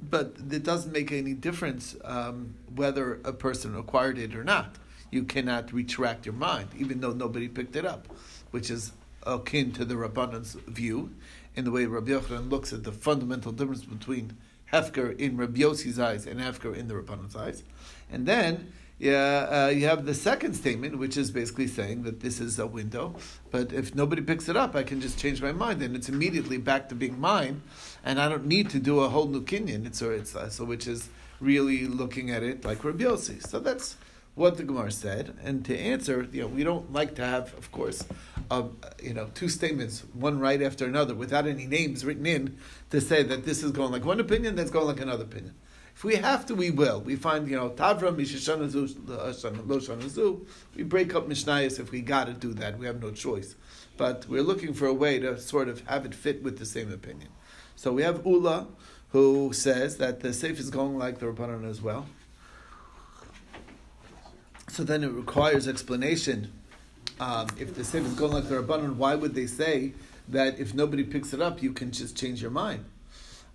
But 0.00 0.36
it 0.50 0.62
doesn't 0.62 0.90
make 0.90 1.12
any 1.12 1.34
difference 1.34 1.96
um, 2.04 2.54
whether 2.74 3.20
a 3.22 3.34
person 3.34 3.76
acquired 3.76 4.16
it 4.16 4.34
or 4.34 4.44
not. 4.44 4.76
You 5.10 5.24
cannot 5.24 5.74
retract 5.74 6.24
your 6.24 6.36
mind, 6.36 6.68
even 6.78 7.02
though 7.02 7.12
nobody 7.12 7.48
picked 7.48 7.76
it 7.76 7.84
up, 7.84 8.08
which 8.50 8.70
is 8.70 8.92
akin 9.26 9.72
to 9.72 9.84
the 9.84 9.94
Rabbanan's 9.94 10.54
view, 10.66 11.10
in 11.54 11.64
the 11.64 11.70
way 11.70 11.86
Rabbi 11.86 12.12
Yochanan 12.12 12.50
looks 12.50 12.72
at 12.72 12.84
the 12.84 12.92
fundamental 12.92 13.52
difference 13.52 13.84
between 13.84 14.36
Hefker 14.72 15.18
in 15.18 15.36
Rabbi 15.36 15.60
Yossi's 15.60 15.98
eyes 15.98 16.26
and 16.26 16.40
Hefker 16.40 16.76
in 16.76 16.88
the 16.88 16.94
Rabbanan's 16.94 17.36
eyes. 17.36 17.62
And 18.10 18.26
then 18.26 18.72
yeah, 19.00 19.46
uh, 19.50 19.68
you 19.68 19.86
have 19.86 20.04
the 20.04 20.12
second 20.12 20.52
statement, 20.52 20.98
which 20.98 21.16
is 21.16 21.30
basically 21.30 21.68
saying 21.68 22.02
that 22.02 22.20
this 22.20 22.38
is 22.38 22.58
a 22.58 22.66
window, 22.66 23.14
but 23.50 23.72
if 23.72 23.94
nobody 23.94 24.20
picks 24.20 24.46
it 24.46 24.58
up, 24.58 24.76
I 24.76 24.82
can 24.82 25.00
just 25.00 25.18
change 25.18 25.40
my 25.40 25.52
mind, 25.52 25.80
and 25.80 25.96
it's 25.96 26.10
immediately 26.10 26.58
back 26.58 26.90
to 26.90 26.94
being 26.94 27.18
mine, 27.18 27.62
and 28.04 28.20
I 28.20 28.28
don't 28.28 28.44
need 28.44 28.68
to 28.70 28.78
do 28.78 29.00
a 29.00 29.08
whole 29.08 29.26
new 29.26 29.40
kinyan. 29.40 29.86
It's, 29.86 30.02
or 30.02 30.12
it's 30.12 30.36
uh, 30.36 30.50
so 30.50 30.66
which 30.66 30.86
is 30.86 31.08
really 31.40 31.86
looking 31.86 32.30
at 32.30 32.42
it 32.42 32.62
like 32.62 32.84
Rabbi 32.84 33.04
Yossi. 33.04 33.40
So 33.48 33.58
that's 33.58 33.96
what 34.40 34.56
the 34.56 34.64
Gemara 34.64 34.90
said. 34.90 35.36
And 35.44 35.64
to 35.66 35.78
answer, 35.78 36.26
you 36.32 36.40
know, 36.40 36.46
we 36.48 36.64
don't 36.64 36.90
like 36.92 37.14
to 37.16 37.24
have, 37.24 37.52
of 37.58 37.70
course, 37.70 38.04
uh, 38.50 38.64
you 39.00 39.12
know, 39.12 39.28
two 39.34 39.50
statements, 39.50 40.02
one 40.14 40.40
right 40.40 40.62
after 40.62 40.86
another, 40.86 41.14
without 41.14 41.46
any 41.46 41.66
names 41.66 42.06
written 42.06 42.24
in, 42.24 42.56
to 42.88 43.02
say 43.02 43.22
that 43.22 43.44
this 43.44 43.62
is 43.62 43.70
going 43.70 43.92
like 43.92 44.06
one 44.06 44.18
opinion, 44.18 44.56
that's 44.56 44.70
going 44.70 44.86
like 44.86 45.00
another 45.00 45.24
opinion. 45.24 45.54
If 45.94 46.04
we 46.04 46.16
have 46.16 46.46
to, 46.46 46.54
we 46.54 46.70
will. 46.70 47.02
We 47.02 47.16
find, 47.16 47.46
you 47.48 47.56
know, 47.56 47.68
Tavra, 47.68 48.16
Mishashanazu, 48.16 48.86
we 50.74 50.82
break 50.84 51.14
up 51.14 51.28
Mishnayos 51.28 51.78
if 51.78 51.90
we 51.90 52.00
got 52.00 52.26
to 52.28 52.32
do 52.32 52.54
that. 52.54 52.78
We 52.78 52.86
have 52.86 53.02
no 53.02 53.10
choice. 53.10 53.56
But 53.98 54.26
we're 54.26 54.42
looking 54.42 54.72
for 54.72 54.86
a 54.86 54.94
way 54.94 55.18
to 55.18 55.38
sort 55.38 55.68
of 55.68 55.86
have 55.86 56.06
it 56.06 56.14
fit 56.14 56.42
with 56.42 56.58
the 56.58 56.64
same 56.64 56.90
opinion. 56.90 57.28
So 57.76 57.92
we 57.92 58.02
have 58.04 58.24
Ula, 58.24 58.68
who 59.10 59.52
says 59.52 59.98
that 59.98 60.20
the 60.20 60.28
seifa 60.28 60.60
is 60.60 60.70
going 60.70 60.96
like 60.96 61.18
the 61.18 61.26
Rabbanon 61.26 61.68
as 61.68 61.82
well. 61.82 62.06
So 64.70 64.84
then 64.84 65.02
it 65.02 65.08
requires 65.10 65.66
explanation. 65.66 66.52
Um, 67.18 67.48
if 67.58 67.74
the 67.74 67.82
seifa 67.82 68.06
is 68.06 68.14
going 68.14 68.32
like 68.32 68.48
the 68.48 68.54
Rabbanon, 68.54 68.94
why 68.94 69.16
would 69.16 69.34
they 69.34 69.46
say 69.46 69.92
that 70.28 70.60
if 70.60 70.74
nobody 70.74 71.02
picks 71.02 71.34
it 71.34 71.42
up, 71.42 71.60
you 71.60 71.72
can 71.72 71.90
just 71.90 72.16
change 72.16 72.40
your 72.40 72.52
mind? 72.52 72.84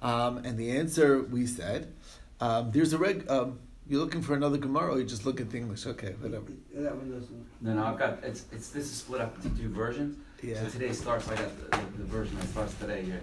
Um, 0.01 0.37
and 0.39 0.57
the 0.59 0.71
answer 0.71 1.21
we 1.23 1.47
said, 1.47 1.93
um, 2.41 2.71
there's 2.71 2.91
a 2.91 2.97
reg. 2.97 3.25
Um, 3.29 3.59
you're 3.87 4.01
looking 4.01 4.21
for 4.21 4.33
another 4.33 4.57
Gemara, 4.57 4.93
or 4.93 4.99
you 4.99 5.05
just 5.05 5.25
look 5.25 5.39
at 5.39 5.49
the 5.49 5.57
English? 5.57 5.87
Okay, 5.87 6.15
whatever. 6.19 6.47
That 6.73 6.95
one 6.95 7.11
doesn't. 7.11 7.45
No, 7.61 7.73
no, 7.75 7.85
I've 7.85 7.97
got 7.97 8.21
it's 8.21 8.45
it's 8.51 8.69
this 8.69 8.85
is 8.85 8.97
split 8.97 9.21
up 9.21 9.35
into 9.37 9.57
two 9.57 9.69
versions. 9.69 10.17
Yeah. 10.43 10.63
So 10.63 10.69
today 10.69 10.91
starts. 10.91 11.29
I 11.29 11.35
got 11.35 11.71
the, 11.71 11.77
the, 11.77 11.97
the 11.99 12.03
version 12.03 12.37
that 12.39 12.47
starts 12.49 12.73
today 12.75 13.03
here. 13.03 13.21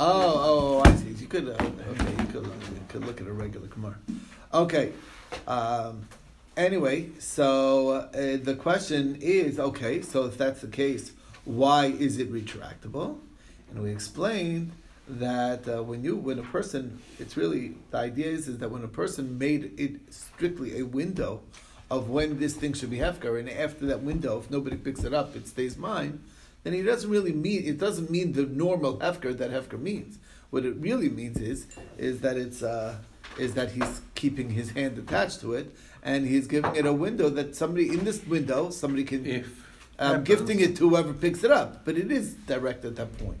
Oh, 0.00 0.82
oh, 0.82 0.90
I 0.90 0.96
see. 0.96 1.10
You 1.10 1.26
could, 1.26 1.48
uh, 1.48 1.52
okay, 1.52 2.10
you 2.18 2.26
could, 2.32 2.42
look, 2.42 2.54
you 2.62 2.80
could 2.88 3.06
look 3.06 3.20
at 3.20 3.26
a 3.26 3.32
regular 3.32 3.68
Gemara. 3.68 3.96
Okay. 4.52 4.92
Anyway, 6.56 7.10
so 7.18 7.90
uh, 7.90 8.10
the 8.12 8.54
question 8.54 9.18
is, 9.20 9.58
okay, 9.58 10.00
so 10.02 10.26
if 10.26 10.38
that's 10.38 10.60
the 10.60 10.68
case, 10.68 11.12
why 11.44 11.86
is 11.86 12.18
it 12.18 12.32
retractable? 12.32 13.18
And 13.70 13.82
we 13.82 13.90
explained 13.90 14.72
that 15.08 15.68
uh, 15.68 15.82
when 15.82 16.04
you, 16.04 16.16
when 16.16 16.38
a 16.38 16.42
person, 16.42 17.00
it's 17.18 17.36
really 17.36 17.74
the 17.90 17.98
idea 17.98 18.28
is 18.28 18.46
is 18.46 18.58
that 18.58 18.70
when 18.70 18.84
a 18.84 18.88
person 18.88 19.36
made 19.36 19.72
it 19.78 20.00
strictly 20.14 20.78
a 20.78 20.84
window 20.84 21.40
of 21.90 22.08
when 22.08 22.38
this 22.38 22.54
thing 22.54 22.72
should 22.72 22.90
be 22.90 22.98
hefker, 22.98 23.38
and 23.38 23.50
after 23.50 23.86
that 23.86 24.02
window, 24.02 24.38
if 24.38 24.50
nobody 24.50 24.76
picks 24.76 25.02
it 25.02 25.12
up, 25.12 25.34
it 25.34 25.48
stays 25.48 25.76
mine 25.76 26.20
then 26.64 26.72
he 26.72 26.82
doesn't 26.82 27.10
really 27.10 27.32
mean 27.32 27.64
it 27.64 27.78
doesn't 27.78 28.10
mean 28.10 28.32
the 28.32 28.46
normal 28.46 28.96
hefker 28.98 29.36
that 29.36 29.50
hefker 29.50 29.78
means. 29.78 30.18
What 30.50 30.64
it 30.64 30.74
really 30.76 31.08
means 31.08 31.36
is 31.38 31.66
is 31.98 32.20
that 32.22 32.36
it's 32.36 32.62
uh, 32.62 32.96
is 33.38 33.54
that 33.54 33.72
he's 33.72 34.00
keeping 34.14 34.50
his 34.50 34.70
hand 34.70 34.98
attached 34.98 35.40
to 35.42 35.52
it 35.54 35.74
and 36.04 36.26
he's 36.26 36.46
giving 36.46 36.76
it 36.76 36.86
a 36.86 36.92
window 36.92 37.28
that 37.30 37.56
somebody 37.56 37.88
in 37.88 38.04
this 38.04 38.24
window 38.26 38.70
somebody 38.70 39.04
can 39.04 39.26
If 39.26 39.64
um, 39.98 40.24
gifting 40.24 40.60
it 40.60 40.76
to 40.76 40.88
whoever 40.88 41.12
picks 41.12 41.44
it 41.44 41.50
up, 41.50 41.84
but 41.84 41.96
it 41.96 42.10
is 42.10 42.34
direct 42.34 42.84
at 42.84 42.96
that 42.96 43.16
point. 43.18 43.38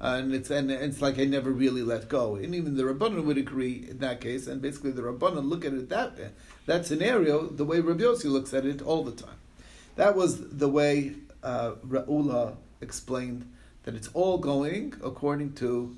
Uh, 0.00 0.20
and 0.20 0.34
it's 0.34 0.50
and 0.50 0.70
it's 0.70 1.00
like 1.00 1.18
I 1.18 1.24
never 1.24 1.50
really 1.50 1.82
let 1.82 2.08
go, 2.08 2.36
and 2.36 2.54
even 2.54 2.76
the 2.76 2.82
rabbanon 2.82 3.24
would 3.24 3.38
agree 3.38 3.86
in 3.88 3.98
that 3.98 4.20
case. 4.20 4.46
And 4.46 4.60
basically, 4.60 4.90
the 4.90 5.02
rabbanon 5.02 5.48
look 5.48 5.64
at 5.64 5.72
it 5.72 5.88
that 5.88 6.18
that 6.66 6.84
scenario 6.84 7.46
the 7.46 7.64
way 7.64 7.80
Rabbi 7.80 8.02
Yossi 8.02 8.30
looks 8.30 8.52
at 8.52 8.66
it 8.66 8.82
all 8.82 9.02
the 9.02 9.12
time. 9.12 9.38
That 9.94 10.14
was 10.14 10.50
the 10.50 10.68
way 10.68 11.14
uh, 11.42 11.72
Ra'ula 11.86 12.56
explained 12.82 13.50
that 13.84 13.94
it's 13.94 14.08
all 14.12 14.36
going 14.36 14.94
according 15.02 15.54
to 15.54 15.96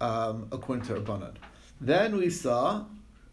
um, 0.00 0.48
according 0.52 0.84
to 0.86 1.00
Rabbanan. 1.00 1.36
Then 1.80 2.16
we 2.16 2.28
saw 2.28 2.84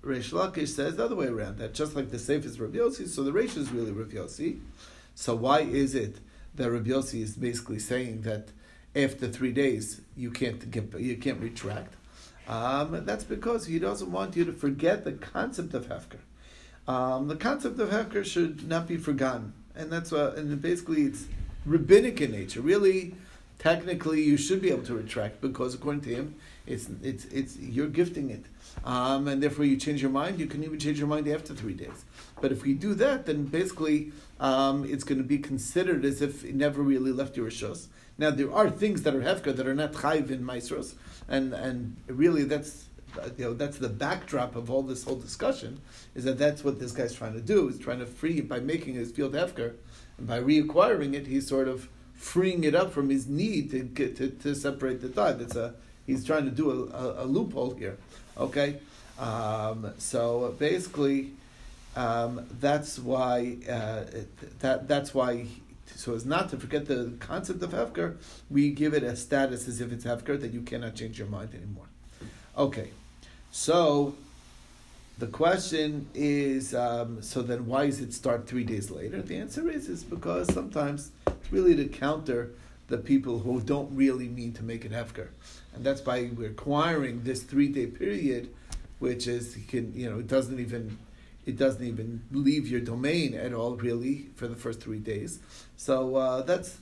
Reish 0.06 0.32
Lakish 0.32 0.68
says 0.68 0.98
the 0.98 1.06
other 1.06 1.16
way 1.16 1.28
around 1.28 1.58
that 1.58 1.74
just 1.74 1.96
like 1.96 2.12
the 2.12 2.18
seifa 2.18 2.46
is 2.46 2.60
Rabbi 2.60 2.78
Yossi, 2.78 3.08
so 3.08 3.24
the 3.24 3.32
Reish 3.32 3.58
is 3.58 3.72
really 3.72 3.92
Rabbi 3.92 4.16
Yossi. 4.16 4.60
So 5.16 5.36
why 5.36 5.62
is 5.62 5.96
it 5.96 6.20
that 6.54 6.72
Rabbi 6.72 6.90
Yossi 6.90 7.22
is 7.22 7.36
basically 7.36 7.80
saying 7.80 8.22
that 8.22 8.50
after 8.96 9.28
three 9.28 9.52
days 9.52 10.02
you 10.16 10.30
can't 10.30 10.70
get 10.70 11.00
you 11.00 11.18
can't 11.18 11.40
retract? 11.42 11.96
Um, 12.48 13.04
that's 13.06 13.24
because 13.24 13.66
he 13.66 13.80
doesn't 13.80 14.12
want 14.12 14.36
you 14.36 14.46
to 14.46 14.54
forget 14.54 15.04
the 15.04 15.14
concept 15.14 15.74
of 15.74 15.88
hefker. 15.88 16.20
Um, 16.88 17.28
the 17.28 17.36
concept 17.36 17.80
of 17.80 17.90
hefker 17.90 18.24
should 18.24 18.68
not 18.68 18.88
be 18.88 18.98
forgotten, 18.98 19.54
and 19.76 19.92
that's 19.92 20.12
what, 20.12 20.36
and 20.36 20.62
basically 20.62 21.04
it's 21.04 21.26
rabbinic 21.66 22.22
in 22.22 22.32
nature. 22.32 22.62
Really, 22.62 23.16
technically, 23.66 24.22
you 24.22 24.38
should 24.38 24.62
be 24.62 24.70
able 24.70 24.84
to 24.84 24.94
retract 24.94 25.42
because 25.42 25.74
according 25.74 26.02
to 26.02 26.10
him, 26.10 26.36
it's 26.68 26.88
it's 27.02 27.26
it's 27.26 27.58
you're 27.58 27.88
gifting 27.88 28.30
it, 28.30 28.46
um, 28.86 29.28
and 29.28 29.42
therefore 29.42 29.66
you 29.66 29.76
change 29.76 30.04
your 30.04 30.12
mind. 30.12 30.40
You 30.40 30.46
can 30.46 30.64
even 30.64 30.78
change 30.78 31.00
your 31.00 31.08
mind 31.08 31.28
after 31.28 31.56
three 31.56 31.74
days. 31.74 32.06
But 32.42 32.52
if 32.52 32.62
we 32.64 32.74
do 32.74 32.94
that, 32.94 33.26
then 33.26 33.46
basically 33.46 34.12
um, 34.40 34.86
it's 34.86 35.04
going 35.04 35.18
to 35.18 35.28
be 35.36 35.40
considered 35.40 36.06
as 36.06 36.22
if 36.22 36.46
it 36.46 36.54
never 36.54 36.84
really 36.84 37.12
left 37.12 37.36
your 37.36 37.48
rishos. 37.48 37.88
Now 38.20 38.30
there 38.30 38.54
are 38.54 38.70
things 38.70 39.02
that 39.02 39.16
are 39.16 39.22
hefker 39.22 39.56
that 39.56 39.68
are 39.68 39.74
not 39.74 39.94
chayv 39.94 40.30
in 40.30 40.44
maisros, 40.44 40.94
and 41.28 41.52
and 41.54 41.98
really 42.06 42.44
that's 42.44 42.86
you 43.38 43.46
know 43.46 43.54
that's 43.54 43.80
the 43.80 43.90
backdrop 43.90 44.56
of 44.56 44.70
all 44.70 44.84
this 44.84 45.06
whole 45.06 45.16
discussion 45.16 45.82
is 46.14 46.24
that 46.26 46.38
that's 46.38 46.64
what 46.64 46.80
this 46.80 46.92
guy's 46.92 47.16
trying 47.16 47.34
to 47.34 47.42
do 47.42 47.70
is 47.70 47.80
trying 47.80 48.00
to 48.00 48.06
free 48.06 48.42
by 48.42 48.60
making 48.60 48.94
his 48.94 49.10
field 49.12 49.34
hefker 49.34 49.74
and 50.18 50.28
by 50.28 50.38
reacquiring 50.38 51.14
it 51.14 51.26
he's 51.26 51.48
sort 51.48 51.70
of 51.70 51.88
freeing 52.16 52.64
it 52.64 52.76
up 52.76 52.92
from 52.92 53.10
his 53.10 53.28
need 53.28 53.72
to 53.72 53.80
get 53.80 54.16
to, 54.18 54.30
to 54.30 54.56
separate 54.56 55.02
the 55.02 55.10
tie 55.10 55.34
that's 55.34 55.56
a 55.56 55.74
he's 56.06 56.26
trying 56.26 56.46
to 56.46 56.52
do 56.52 56.72
a, 56.72 56.98
a, 56.98 57.24
a 57.24 57.26
loophole 57.26 57.74
here 57.76 57.98
okay 58.38 58.78
um, 59.20 59.94
so 59.98 60.56
basically 60.60 61.32
um, 61.96 62.46
that's 62.60 63.00
why 63.00 63.58
uh, 63.70 64.04
that 64.60 64.88
that's 64.88 65.14
why. 65.14 65.48
So 65.96 66.14
as 66.14 66.26
not 66.26 66.50
to 66.50 66.58
forget 66.58 66.88
the 66.88 67.14
concept 67.20 67.64
of 67.64 67.72
hefker, 67.72 68.18
we 68.50 68.72
give 68.72 68.94
it 68.94 69.04
a 69.04 69.16
status 69.16 69.68
as 69.68 69.80
if 69.80 69.94
it's 69.94 70.04
hefker 70.04 70.40
that 70.42 70.52
you 70.52 70.62
cannot 70.62 70.96
change 70.96 71.18
your 71.18 71.28
mind 71.28 71.54
anymore. 71.56 71.86
Okay, 72.58 72.90
so 73.52 74.16
the 75.18 75.28
question 75.28 76.08
is, 76.14 76.76
um, 76.76 77.22
so 77.22 77.42
then 77.42 77.68
why 77.68 77.86
does 77.86 78.02
it 78.02 78.14
start 78.14 78.48
three 78.48 78.66
days 78.66 78.92
later? 78.92 79.22
The 79.22 79.38
answer 79.38 79.70
is, 79.70 79.88
is 79.88 80.04
because 80.04 80.54
sometimes 80.54 81.12
it's 81.28 81.52
really 81.52 81.76
to 81.76 81.86
counter 81.86 82.52
the 82.88 82.98
people 82.98 83.40
who 83.40 83.62
don't 83.62 83.96
really 83.96 84.28
mean 84.28 84.54
to 84.54 84.64
make 84.64 84.84
an 84.84 84.92
hefker, 84.92 85.30
and 85.74 85.84
that's 85.84 86.02
by 86.02 86.30
requiring 86.36 87.24
this 87.24 87.44
three 87.44 87.70
day 87.70 87.88
period, 87.88 88.50
which 89.00 89.26
is 89.28 89.58
you 89.58 89.64
can 89.64 89.94
you 89.96 90.10
know 90.10 90.20
it 90.20 90.28
doesn't 90.28 90.60
even 90.60 90.98
it 91.46 91.58
doesn't 91.58 91.86
even 91.86 92.24
leave 92.32 92.68
your 92.68 92.82
domain 92.82 93.34
at 93.34 93.54
all 93.54 93.76
really 93.76 94.28
for 94.36 94.48
the 94.48 94.56
first 94.56 94.82
three 94.82 95.00
days. 95.00 95.40
So 95.78 96.16
uh, 96.16 96.42
that's 96.42 96.78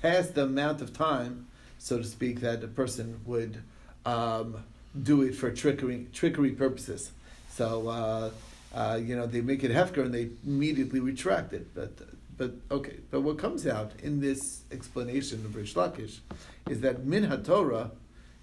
past 0.00 0.34
the 0.34 0.44
amount 0.44 0.80
of 0.80 0.92
time, 0.92 1.46
so 1.78 1.98
to 1.98 2.04
speak, 2.04 2.40
that 2.40 2.64
a 2.64 2.68
person 2.68 3.20
would 3.26 3.62
um, 4.06 4.64
do 5.00 5.22
it 5.22 5.34
for 5.34 5.50
trickery 5.50 6.06
trickery 6.12 6.52
purposes. 6.52 7.12
So 7.54 7.88
uh, 7.88 8.30
uh, 8.74 8.98
you 9.02 9.14
know 9.14 9.26
they 9.26 9.40
make 9.40 9.62
it 9.62 9.70
hefker 9.70 10.04
and 10.04 10.14
they 10.14 10.30
immediately 10.44 11.00
retract 11.00 11.52
it, 11.52 11.74
but 11.74 11.92
but 12.38 12.52
okay, 12.70 12.96
but 13.10 13.20
what 13.20 13.38
comes 13.38 13.66
out 13.66 13.92
in 14.02 14.20
this 14.20 14.62
explanation 14.72 15.44
of 15.44 15.52
Reish 15.52 15.74
Lakish 15.74 16.20
is 16.68 16.80
that 16.80 17.04
min 17.04 17.26
haTorah, 17.26 17.90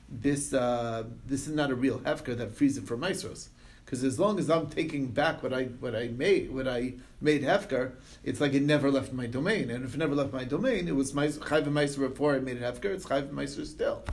this 0.07 0.53
uh, 0.53 1.03
this 1.25 1.47
is 1.47 1.53
not 1.53 1.71
a 1.71 1.75
real 1.75 1.99
hefker 1.99 2.37
that 2.37 2.55
frees 2.55 2.77
it 2.77 2.85
from 2.85 3.01
Maisros. 3.01 3.49
Because 3.83 4.03
as 4.03 4.19
long 4.19 4.37
as 4.37 4.51
I'm 4.51 4.67
taking 4.67 5.07
back 5.07 5.41
what 5.41 5.51
I 5.51 5.63
what 5.63 5.95
I 5.95 6.09
made 6.09 6.51
what 6.51 6.67
I 6.67 6.93
made 7.19 7.41
hefker, 7.41 7.93
it's 8.23 8.39
like 8.39 8.53
it 8.53 8.61
never 8.61 8.91
left 8.91 9.11
my 9.11 9.25
domain. 9.25 9.71
And 9.71 9.83
if 9.83 9.95
it 9.95 9.97
never 9.97 10.13
left 10.13 10.31
my 10.31 10.43
domain, 10.43 10.87
it 10.87 10.95
was 10.95 11.11
chayv 11.13 11.65
meiser 11.65 11.97
before 11.97 12.35
I 12.35 12.39
made 12.39 12.57
it 12.57 12.61
hefker. 12.61 12.93
It's 12.93 13.05
chayv 13.05 13.31
meiser 13.31 13.65
still. 13.65 14.03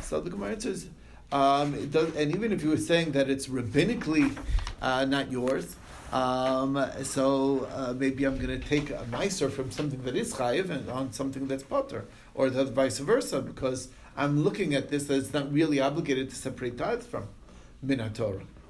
So 0.00 0.22
the 0.22 0.30
Gemara 0.30 0.52
answers, 0.52 0.86
um, 1.32 1.90
does, 1.90 2.14
and 2.16 2.34
even 2.34 2.52
if 2.52 2.62
you 2.62 2.70
were 2.70 2.76
saying 2.76 3.12
that 3.12 3.28
it's 3.28 3.48
rabbinically 3.48 4.36
uh, 4.80 5.04
not 5.04 5.30
yours, 5.30 5.76
um, 6.12 6.82
so 7.02 7.68
uh, 7.74 7.92
maybe 7.92 8.24
I'm 8.24 8.38
going 8.38 8.58
to 8.58 8.66
take 8.66 8.90
a 8.90 9.06
meiser 9.10 9.50
from 9.50 9.70
something 9.70 10.02
that 10.04 10.16
is 10.16 10.34
chayiv 10.34 10.70
and 10.70 10.88
on 10.88 11.12
something 11.12 11.46
that's 11.48 11.62
potter, 11.62 12.06
or 12.34 12.48
the 12.48 12.64
vice 12.64 12.98
versa, 12.98 13.42
because 13.42 13.88
I'm 14.16 14.42
looking 14.42 14.74
at 14.74 14.88
this 14.88 15.08
it's 15.10 15.32
not 15.32 15.52
really 15.52 15.80
obligated 15.80 16.30
to 16.30 16.36
separate 16.36 16.78
tithes 16.78 17.06
from 17.06 17.28
min 17.82 18.00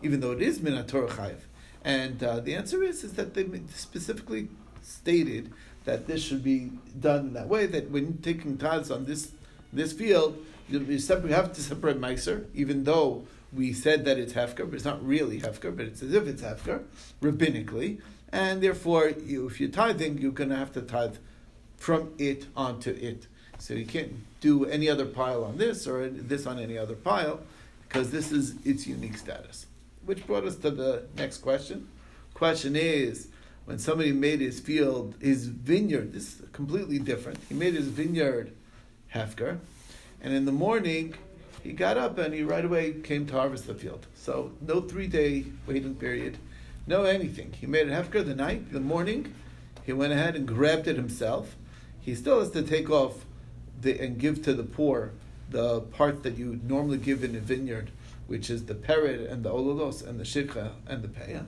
even 0.03 0.21
though 0.21 0.33
it 0.33 0.43
is 0.43 0.61
min 0.61 0.85
Torah 0.87 1.09
chayiv. 1.09 1.38
And 1.85 2.23
uh, 2.23 2.41
the 2.41 2.55
answer 2.55 2.83
is 2.83 3.05
is 3.05 3.15
that 3.15 3.35
they 3.35 3.47
specifically 3.75 4.49
stated 4.83 5.53
that 5.85 6.07
this 6.07 6.23
should 6.23 6.43
be 6.43 6.73
done 6.99 7.29
in 7.29 7.33
that 7.35 7.49
way. 7.49 7.67
That 7.67 7.91
when 7.91 8.19
taking 8.19 8.59
tithes 8.59 8.91
on 8.91 9.05
this 9.05 9.33
this 9.73 9.93
field, 9.93 10.45
you, 10.69 10.99
separate, 10.99 11.33
have 11.33 11.53
to 11.55 11.63
separate 11.63 12.01
meiser, 12.01 12.47
even 12.55 12.85
though 12.85 13.27
we 13.53 13.73
said 13.73 14.05
that 14.05 14.19
it's 14.19 14.35
hefker, 14.35 14.67
but 14.67 14.75
it's 14.75 14.85
not 14.85 15.05
really 15.07 15.41
hefker, 15.41 15.75
but 15.75 15.87
it's 15.87 16.03
as 16.03 16.13
if 16.13 16.27
it's 16.27 16.43
hefker, 16.43 16.85
rabbinically, 17.23 18.01
and 18.31 18.63
therefore, 18.63 19.09
you, 19.09 19.47
if 19.47 19.59
you're 19.59 19.71
tithing, 19.71 20.19
you're 20.19 20.33
going 20.33 20.51
to 20.51 20.57
have 20.57 20.73
to 20.73 20.83
tithe 20.83 21.17
from 21.77 22.13
it 22.19 22.47
onto 22.57 22.91
it. 22.91 23.27
So 23.59 23.75
you 23.75 23.87
can't 23.87 24.13
do 24.41 24.67
any 24.67 24.89
other 24.89 25.07
pile 25.07 25.45
on 25.45 25.57
this 25.57 25.87
or 25.87 26.09
this 26.09 26.47
on 26.47 26.59
any 26.59 26.77
other 26.77 26.95
pile, 26.95 27.41
because 27.89 28.11
this 28.11 28.31
is 28.31 28.55
its 28.65 28.87
unique 28.87 29.17
status. 29.17 29.67
Which 30.05 30.27
brought 30.27 30.45
us 30.45 30.57
to 30.57 30.71
the 30.71 31.05
next 31.17 31.39
question. 31.39 31.89
Question 32.35 32.77
is, 32.77 33.29
when 33.65 33.79
somebody 33.79 34.13
made 34.13 34.41
his 34.41 34.61
field, 34.61 35.15
his 35.21 35.47
vineyard, 35.47 36.13
this 36.13 36.41
is 36.41 36.43
completely 36.53 36.99
different. 36.99 37.39
He 37.49 37.55
made 37.55 37.75
his 37.75 37.89
vineyard 37.89 38.53
hefker, 39.15 39.59
and 40.21 40.33
in 40.33 40.45
the 40.45 40.53
morning 40.53 41.15
he 41.63 41.73
got 41.73 41.97
up 41.97 42.19
and 42.19 42.33
he 42.33 42.43
right 42.43 42.65
away 42.65 42.93
came 42.93 43.27
to 43.27 43.35
harvest 43.35 43.67
the 43.67 43.75
field. 43.75 44.07
So 44.15 44.53
no 44.61 44.81
three 44.81 45.07
day 45.07 45.45
waiting 45.67 45.95
period, 45.95 46.39
no 46.87 47.05
anything. 47.05 47.53
He 47.61 47.67
made 47.67 47.89
it 47.89 47.93
hefker 47.93 48.25
the 48.25 48.35
night, 48.35 48.73
the 48.73 48.81
morning. 48.81 49.35
He 49.85 49.93
went 49.93 50.13
ahead 50.13 50.37
and 50.37 50.47
grabbed 50.47 50.87
it 50.87 50.97
himself. 50.97 51.57
He 52.01 52.15
still 52.15 52.41
has 52.41 52.51
to 52.53 52.63
take 52.63 52.91
off 52.91 53.25
the, 53.81 53.99
and 54.01 54.19
give 54.19 54.43
to 54.45 54.55
the 54.55 54.63
poor 54.63 55.13
the 55.51 55.81
part 55.81 56.23
that 56.23 56.37
you 56.37 56.61
normally 56.65 56.99
give 56.99 57.25
in 57.25 57.35
a 57.35 57.41
vineyard, 57.41 57.91
which 58.27 58.51
is 58.51 58.67
the 58.67 58.75
perid 58.75 59.21
and 59.21 59.43
the 59.43 59.51
ololos 59.51 60.07
and 60.07 60.21
the 60.21 60.25
shikha 60.25 60.73
and 60.87 61.03
the 61.03 61.09
peya, 61.09 61.47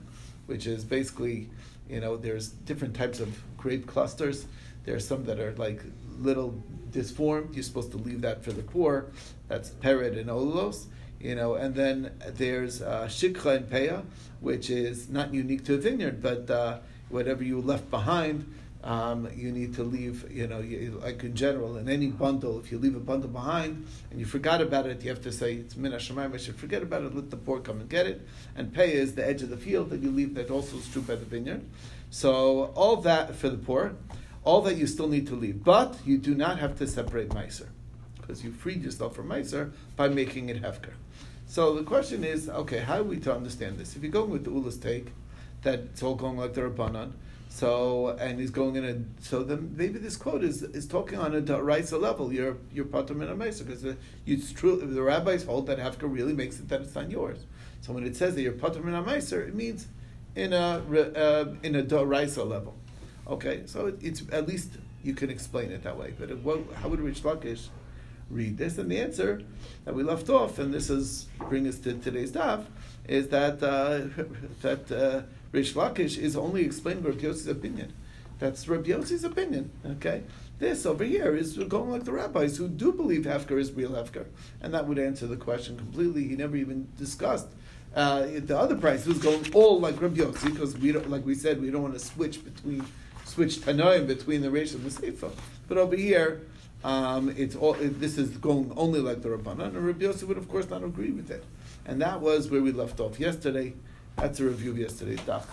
which 0.51 0.67
is 0.67 0.83
basically, 0.83 1.49
you 1.89 2.01
know, 2.01 2.17
there's 2.17 2.49
different 2.49 2.93
types 2.93 3.21
of 3.21 3.29
grape 3.55 3.87
clusters. 3.87 4.45
There 4.83 4.93
are 4.97 4.99
some 4.99 5.23
that 5.23 5.39
are 5.39 5.55
like 5.55 5.81
little 6.19 6.61
disformed. 6.91 7.55
You're 7.55 7.63
supposed 7.63 7.91
to 7.91 7.97
leave 7.97 8.19
that 8.23 8.43
for 8.43 8.51
the 8.51 8.61
poor. 8.61 9.05
That's 9.47 9.69
perid 9.69 10.17
and 10.17 10.29
ololos. 10.29 10.87
You 11.21 11.35
know, 11.35 11.53
and 11.53 11.73
then 11.73 12.11
there's 12.35 12.81
uh, 12.81 13.05
shikha 13.07 13.55
and 13.55 13.69
peya, 13.69 14.03
which 14.41 14.69
is 14.69 15.07
not 15.07 15.33
unique 15.33 15.63
to 15.65 15.75
a 15.75 15.77
vineyard, 15.77 16.21
but 16.21 16.49
uh, 16.49 16.79
whatever 17.07 17.45
you 17.45 17.61
left 17.61 17.89
behind, 17.89 18.53
um, 18.83 19.29
you 19.35 19.51
need 19.51 19.75
to 19.75 19.83
leave, 19.83 20.31
you 20.31 20.47
know, 20.47 20.59
you, 20.59 20.99
like 21.03 21.23
in 21.23 21.35
general, 21.35 21.77
in 21.77 21.87
any 21.87 22.07
bundle, 22.07 22.59
if 22.59 22.71
you 22.71 22.77
leave 22.77 22.95
a 22.95 22.99
bundle 22.99 23.29
behind 23.29 23.85
and 24.09 24.19
you 24.19 24.25
forgot 24.25 24.61
about 24.61 24.87
it, 24.87 25.03
you 25.03 25.09
have 25.09 25.21
to 25.23 25.31
say, 25.31 25.55
it's 25.55 25.75
min 25.75 25.93
I 25.93 25.97
should 25.97 26.55
forget 26.55 26.81
about 26.81 27.03
it, 27.03 27.15
let 27.15 27.29
the 27.29 27.37
poor 27.37 27.59
come 27.59 27.79
and 27.79 27.89
get 27.89 28.07
it. 28.07 28.27
And 28.55 28.73
pay 28.73 28.93
is 28.93 29.15
the 29.15 29.25
edge 29.25 29.41
of 29.43 29.49
the 29.49 29.57
field 29.57 29.89
that 29.91 30.01
you 30.01 30.09
leave, 30.09 30.33
that 30.35 30.49
also 30.49 30.77
is 30.77 30.87
true 30.89 31.01
by 31.01 31.15
the 31.15 31.25
vineyard. 31.25 31.63
So 32.09 32.71
all 32.75 32.97
that 32.97 33.35
for 33.35 33.49
the 33.49 33.57
poor 33.57 33.95
all 34.43 34.61
that 34.61 34.75
you 34.75 34.87
still 34.87 35.07
need 35.07 35.27
to 35.27 35.35
leave. 35.35 35.63
But 35.63 35.97
you 36.05 36.17
do 36.17 36.33
not 36.33 36.59
have 36.59 36.77
to 36.79 36.87
separate 36.87 37.29
Meiser, 37.29 37.67
because 38.19 38.43
you 38.43 38.51
freed 38.51 38.83
yourself 38.83 39.15
from 39.15 39.29
Meiser 39.29 39.71
by 39.95 40.07
making 40.07 40.49
it 40.49 40.61
Hefker. 40.61 40.93
So 41.47 41.75
the 41.75 41.83
question 41.83 42.23
is, 42.23 42.49
okay, 42.49 42.79
how 42.79 42.99
are 42.99 43.03
we 43.03 43.17
to 43.19 43.33
understand 43.33 43.77
this? 43.77 43.95
If 43.95 44.03
you're 44.03 44.11
going 44.11 44.29
with 44.29 44.45
the 44.45 44.51
Ula's 44.51 44.77
take, 44.77 45.11
that 45.63 45.79
it's 45.79 46.01
all 46.01 46.15
going 46.15 46.37
like 46.37 46.53
the 46.53 46.61
Rabbanan, 46.61 47.11
so 47.51 48.15
and 48.17 48.39
he's 48.39 48.49
going 48.49 48.77
in 48.77 48.85
a 48.85 49.21
so 49.21 49.43
then 49.43 49.73
maybe 49.75 49.99
this 49.99 50.15
quote 50.15 50.41
is 50.41 50.63
is 50.63 50.87
talking 50.87 51.19
on 51.19 51.35
a 51.35 51.63
Raisa 51.63 51.97
level. 51.97 52.31
You're 52.31 52.55
you're 52.73 52.85
and 52.85 53.21
a 53.21 53.35
because 53.35 53.85
it's 54.25 54.53
true. 54.53 54.77
The 54.77 55.01
rabbis 55.01 55.43
hold 55.43 55.67
that 55.67 55.77
Hefker 55.77 56.11
really 56.11 56.31
makes 56.31 56.59
it 56.59 56.69
that 56.69 56.81
it's 56.81 56.95
not 56.95 57.11
yours. 57.11 57.45
So 57.81 57.91
when 57.91 58.05
it 58.05 58.15
says 58.15 58.35
that 58.35 58.41
you're 58.41 58.53
patam 58.53 58.87
and 58.87 59.47
it 59.47 59.53
means 59.53 59.87
in 60.33 60.53
a 60.53 60.81
uh, 61.13 61.53
in 61.61 61.75
a 61.75 62.05
Raisa 62.05 62.43
level. 62.45 62.73
Okay, 63.27 63.63
so 63.65 63.87
it, 63.87 63.97
it's 64.01 64.23
at 64.31 64.47
least 64.47 64.77
you 65.03 65.13
can 65.13 65.29
explain 65.29 65.71
it 65.71 65.83
that 65.83 65.97
way. 65.97 66.13
But 66.17 66.37
what, 66.37 66.61
how 66.75 66.87
would 66.87 67.01
Reish 67.01 67.21
Lakish 67.21 67.67
read 68.29 68.57
this? 68.57 68.77
And 68.77 68.89
the 68.89 68.99
answer 68.99 69.41
that 69.83 69.93
we 69.93 70.03
left 70.03 70.29
off, 70.29 70.57
and 70.57 70.73
this 70.73 70.89
is 70.89 71.27
bring 71.49 71.67
us 71.67 71.79
to 71.79 71.95
today's 71.95 72.31
daf, 72.31 72.65
is 73.09 73.27
that 73.27 73.61
uh, 73.61 74.07
that 74.61 74.89
uh, 74.89 75.23
Reish 75.51 75.73
Lakish 75.73 76.17
is 76.17 76.35
only 76.35 76.63
explaining 76.63 77.03
Rabbi 77.03 77.21
Yossi's 77.21 77.47
opinion. 77.47 77.93
That's 78.39 78.67
Rabbi 78.67 78.89
Yossi's 78.89 79.23
opinion. 79.23 79.71
Okay, 79.85 80.23
this 80.59 80.85
over 80.85 81.03
here 81.03 81.35
is 81.35 81.57
going 81.57 81.91
like 81.91 82.05
the 82.05 82.11
rabbis 82.11 82.57
who 82.57 82.67
do 82.67 82.91
believe 82.91 83.23
Hefker 83.23 83.59
is 83.59 83.71
real 83.71 83.91
Hefker, 83.91 84.25
and 84.61 84.73
that 84.73 84.87
would 84.87 84.97
answer 84.97 85.27
the 85.27 85.35
question 85.35 85.77
completely. 85.77 86.27
He 86.27 86.35
never 86.35 86.55
even 86.55 86.87
discussed. 86.97 87.47
Uh, 87.93 88.27
the 88.33 88.57
other 88.57 88.77
price 88.77 89.05
was 89.05 89.19
going 89.19 89.53
all 89.53 89.79
like 89.79 90.01
Rabbi 90.01 90.21
Yossi 90.21 90.53
because 90.53 90.77
we 90.77 90.93
don't, 90.93 91.09
like 91.09 91.25
we 91.25 91.35
said, 91.35 91.61
we 91.61 91.69
don't 91.69 91.81
want 91.81 91.93
to 91.93 91.99
switch 91.99 92.43
between 92.43 92.85
switch 93.25 93.57
tanoim 93.57 94.07
between 94.07 94.41
the 94.41 94.47
Reish 94.47 94.73
and 94.73 94.83
the 94.83 94.89
Seifa. 94.89 95.31
But 95.67 95.77
over 95.77 95.95
here, 95.95 96.41
um, 96.83 97.33
it's 97.37 97.55
all, 97.55 97.75
it, 97.75 97.99
this 97.99 98.17
is 98.17 98.29
going 98.37 98.73
only 98.75 98.99
like 98.99 99.21
the 99.21 99.29
Rabbanan, 99.29 99.67
and 99.67 99.85
Rabbi 99.85 100.05
Yossi 100.05 100.23
would 100.23 100.37
of 100.37 100.49
course 100.49 100.69
not 100.69 100.83
agree 100.83 101.11
with 101.11 101.29
it. 101.29 101.43
And 101.85 102.01
that 102.01 102.21
was 102.21 102.49
where 102.49 102.61
we 102.61 102.71
left 102.71 102.99
off 102.99 103.19
yesterday. 103.19 103.73
That's 104.17 104.39
a 104.39 104.45
review 104.45 104.71
of 104.71 104.77
yesterday's 104.77 105.19
daf. 105.19 105.43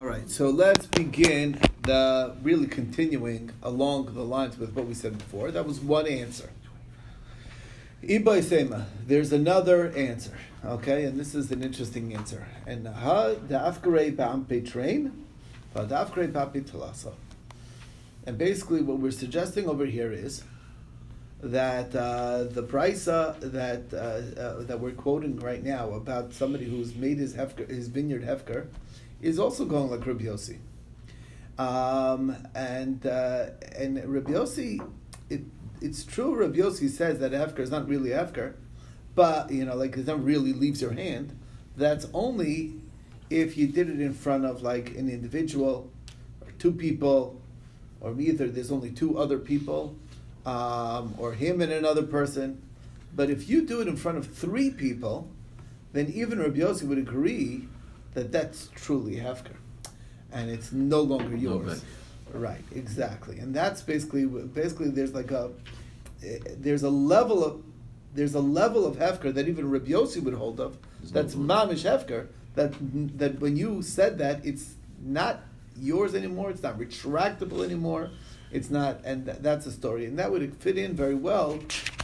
All 0.00 0.08
right, 0.08 0.30
so 0.30 0.50
let's 0.50 0.86
begin 0.86 1.60
the 1.82 2.36
really 2.42 2.66
continuing 2.66 3.50
along 3.62 4.14
the 4.14 4.24
lines 4.24 4.58
with 4.58 4.74
what 4.74 4.86
we 4.86 4.94
said 4.94 5.18
before. 5.18 5.50
That 5.50 5.66
was 5.66 5.80
one 5.80 6.06
answer. 6.06 6.50
Abaye 8.02 8.86
there's 9.06 9.32
another 9.32 9.90
answer, 9.94 10.38
okay, 10.64 11.04
and 11.04 11.20
this 11.20 11.34
is 11.34 11.50
an 11.50 11.62
interesting 11.62 12.14
answer. 12.14 12.46
And 12.66 12.86
ha 12.86 13.34
the 13.46 13.58
afkare 13.58 14.16
ba'am 14.16 14.70
train 14.70 15.12
and 18.26 18.38
basically, 18.38 18.82
what 18.82 18.98
we're 18.98 19.12
suggesting 19.12 19.68
over 19.68 19.86
here 19.86 20.12
is 20.12 20.42
that 21.42 21.94
uh, 21.94 22.44
the 22.44 22.62
price 22.62 23.08
uh, 23.08 23.34
that 23.40 23.92
uh, 23.94 24.40
uh, 24.40 24.62
that 24.64 24.78
we're 24.78 24.92
quoting 24.92 25.38
right 25.38 25.62
now 25.62 25.90
about 25.92 26.32
somebody 26.32 26.66
who's 26.66 26.94
made 26.94 27.18
his 27.18 27.34
hefker, 27.34 27.68
his 27.68 27.88
vineyard 27.88 28.22
hefker 28.22 28.66
is 29.22 29.38
also 29.38 29.64
going 29.64 29.90
like 29.90 30.06
Rabbi 30.06 30.24
Yossi. 30.24 30.58
Um, 31.58 32.36
and 32.54 33.04
uh, 33.06 33.46
and 33.76 34.02
Rabbi 34.06 34.32
Yossi, 34.32 34.86
it, 35.28 35.42
it's 35.80 36.04
true. 36.04 36.34
Rabbi 36.34 36.58
Yossi 36.58 36.88
says 36.88 37.18
that 37.20 37.32
hefker 37.32 37.60
is 37.60 37.70
not 37.70 37.88
really 37.88 38.10
hefker, 38.10 38.54
but 39.14 39.50
you 39.50 39.64
know, 39.64 39.76
like 39.76 39.96
it 39.96 40.06
never 40.06 40.20
really 40.20 40.52
leaves 40.52 40.82
your 40.82 40.92
hand. 40.92 41.38
That's 41.76 42.06
only 42.12 42.74
if 43.30 43.56
you 43.56 43.66
did 43.68 43.88
it 43.88 44.00
in 44.00 44.12
front 44.12 44.44
of 44.44 44.62
like 44.62 44.90
an 44.90 45.08
individual 45.08 45.90
or 46.42 46.50
two 46.58 46.72
people, 46.72 47.40
or 48.00 48.18
either 48.20 48.48
there's 48.48 48.72
only 48.72 48.90
two 48.90 49.16
other 49.18 49.38
people, 49.38 49.96
um, 50.46 51.14
or 51.18 51.32
him 51.32 51.60
and 51.60 51.72
another 51.72 52.02
person. 52.02 52.62
But 53.14 53.30
if 53.30 53.48
you 53.48 53.66
do 53.66 53.80
it 53.80 53.88
in 53.88 53.96
front 53.96 54.18
of 54.18 54.26
three 54.26 54.70
people, 54.70 55.28
then 55.92 56.12
even 56.14 56.38
Rabbi 56.38 56.58
Yossi 56.58 56.84
would 56.84 56.98
agree 56.98 57.66
that 58.14 58.32
that's 58.32 58.68
truly 58.74 59.16
hefker, 59.16 59.56
and 60.32 60.50
it's 60.50 60.72
no 60.72 61.00
longer 61.00 61.36
yours. 61.36 61.84
Right, 62.32 62.62
exactly, 62.74 63.38
and 63.40 63.52
that's 63.54 63.82
basically 63.82 64.24
basically 64.26 64.90
there's 64.90 65.14
like 65.14 65.32
a 65.32 65.50
there's 66.20 66.84
a 66.84 66.90
level 66.90 67.44
of 67.44 67.62
there's 68.14 68.34
a 68.34 68.40
level 68.40 68.86
of 68.86 68.96
hefker 68.96 69.34
that 69.34 69.48
even 69.48 69.70
Rabbi 69.70 69.90
Yossi 69.90 70.22
would 70.22 70.34
hold 70.34 70.60
of. 70.60 70.78
That's 71.10 71.34
mamish 71.34 71.84
hefker. 71.84 72.28
That 72.54 72.72
that 73.18 73.40
when 73.40 73.56
you 73.56 73.82
said 73.82 74.18
that, 74.18 74.44
it's 74.44 74.74
not 75.02 75.42
yours 75.76 76.14
anymore. 76.14 76.50
It's 76.50 76.62
not 76.62 76.78
retractable 76.78 77.64
anymore. 77.64 78.10
It's 78.52 78.70
not, 78.70 79.00
and 79.04 79.26
th- 79.26 79.38
that's 79.40 79.66
a 79.66 79.72
story, 79.72 80.06
and 80.06 80.18
that 80.18 80.30
would 80.30 80.54
fit 80.56 80.76
in 80.76 80.94
very 80.94 81.14
well 81.14 81.60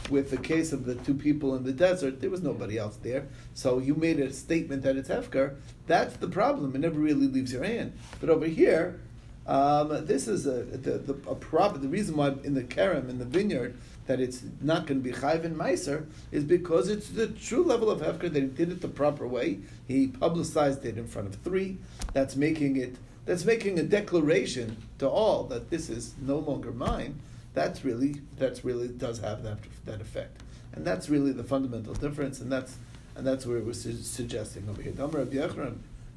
with 0.09 0.31
the 0.31 0.37
case 0.37 0.71
of 0.71 0.85
the 0.85 0.95
two 0.95 1.13
people 1.13 1.55
in 1.55 1.63
the 1.63 1.73
desert. 1.73 2.21
There 2.21 2.29
was 2.29 2.41
nobody 2.41 2.77
else 2.77 2.97
there, 2.97 3.27
so 3.53 3.79
you 3.79 3.95
made 3.95 4.19
a 4.19 4.31
statement 4.31 4.83
that 4.83 4.95
it's 4.95 5.09
hefker. 5.09 5.55
That's 5.87 6.15
the 6.17 6.29
problem. 6.29 6.73
It 6.75 6.79
never 6.79 6.99
really 6.99 7.27
leaves 7.27 7.51
your 7.51 7.63
hand. 7.63 7.93
But 8.21 8.29
over 8.29 8.45
here, 8.45 9.01
um, 9.45 10.05
this 10.05 10.27
is 10.27 10.45
a 10.45 10.63
the, 10.63 10.97
the 10.97 11.13
a 11.29 11.35
prob- 11.35 11.81
The 11.81 11.87
reason 11.87 12.17
why 12.17 12.35
in 12.43 12.53
the 12.53 12.63
kerem 12.63 13.09
in 13.09 13.17
the 13.17 13.25
vineyard 13.25 13.77
that 14.05 14.19
it's 14.19 14.43
not 14.61 14.87
going 14.87 15.01
to 15.01 15.03
be 15.03 15.15
chayv 15.15 15.43
and 15.43 15.55
meiser 15.55 16.05
is 16.31 16.43
because 16.43 16.89
it's 16.89 17.09
the 17.09 17.27
true 17.27 17.63
level 17.63 17.89
of 17.89 18.01
hefker 18.01 18.31
that 18.31 18.41
he 18.41 18.47
did 18.47 18.71
it 18.71 18.81
the 18.81 18.87
proper 18.87 19.27
way. 19.27 19.59
He 19.87 20.07
publicized 20.07 20.85
it 20.85 20.97
in 20.97 21.07
front 21.07 21.27
of 21.29 21.35
three. 21.41 21.77
That's 22.13 22.35
making 22.35 22.77
it 22.77 22.95
that's 23.27 23.43
making 23.43 23.77
a 23.77 23.83
declaration 23.83 24.77
to 24.99 25.07
all 25.07 25.43
that 25.43 25.69
this 25.69 25.89
is 25.89 26.15
no 26.19 26.37
longer 26.37 26.71
mine, 26.71 27.19
that's 27.53 27.83
really 27.83 28.21
that's 28.37 28.63
really 28.65 28.87
does 28.87 29.19
have 29.19 29.43
that 29.43 29.59
that 29.85 30.01
effect, 30.01 30.41
and 30.73 30.85
that's 30.85 31.09
really 31.09 31.31
the 31.31 31.43
fundamental 31.43 31.93
difference, 31.93 32.39
and 32.39 32.51
that's 32.51 32.77
and 33.15 33.27
that's 33.27 33.45
where 33.45 33.59
we're 33.59 33.73
su- 33.73 34.01
suggesting 34.01 34.67
over 34.69 34.81
here. 34.81 34.93
Rabbi 34.93 35.35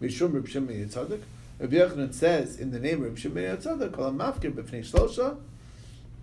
Mishum 0.00 0.34
Rabbi 0.34 0.48
Shimon 0.48 0.74
Yitzchak. 0.74 1.20
Rabbi 1.58 1.76
Yochanan 1.76 2.14
says 2.14 2.58
in 2.58 2.70
the 2.70 2.78
name 2.78 2.98
of 2.98 3.08
Rabbi 3.08 3.18
Shimon 3.18 3.42
Yitzchak, 3.42 3.92
"Kol 3.92 4.12
mafkir 4.12 4.52
b'fnei 4.52 4.88
shlosha." 4.88 5.36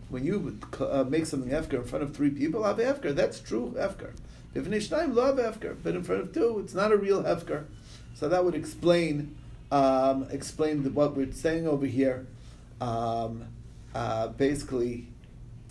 When 0.10 0.24
you 0.24 0.58
uh, 0.79 1.03
make 1.03 1.25
something 1.25 1.51
efker 1.51 1.74
in 1.74 1.84
front 1.84 2.03
of 2.03 2.15
three 2.15 2.29
people, 2.29 2.63
have 2.63 2.77
efker. 2.77 3.13
That's 3.13 3.41
true 3.41 3.75
efker. 3.77 4.12
B'fnei 4.56 5.13
lo 5.13 5.25
have 5.25 5.36
efker, 5.36 5.75
but 5.84 5.96
in 5.96 6.03
front 6.03 6.22
of 6.22 6.34
two, 6.34 6.60
it's 6.63 6.74
not 6.74 6.94
a 6.94 6.98
real 6.98 7.24
efker. 7.24 7.65
So 8.15 8.29
that 8.29 8.46
would 8.46 8.56
explain 8.56 9.36
um, 9.72 10.28
explain 10.32 10.94
what 10.94 11.16
we're 11.16 11.32
saying 11.32 11.68
over 11.68 11.86
here. 11.86 12.26
Um, 12.80 13.48
uh, 13.94 14.30
basically, 14.30 15.08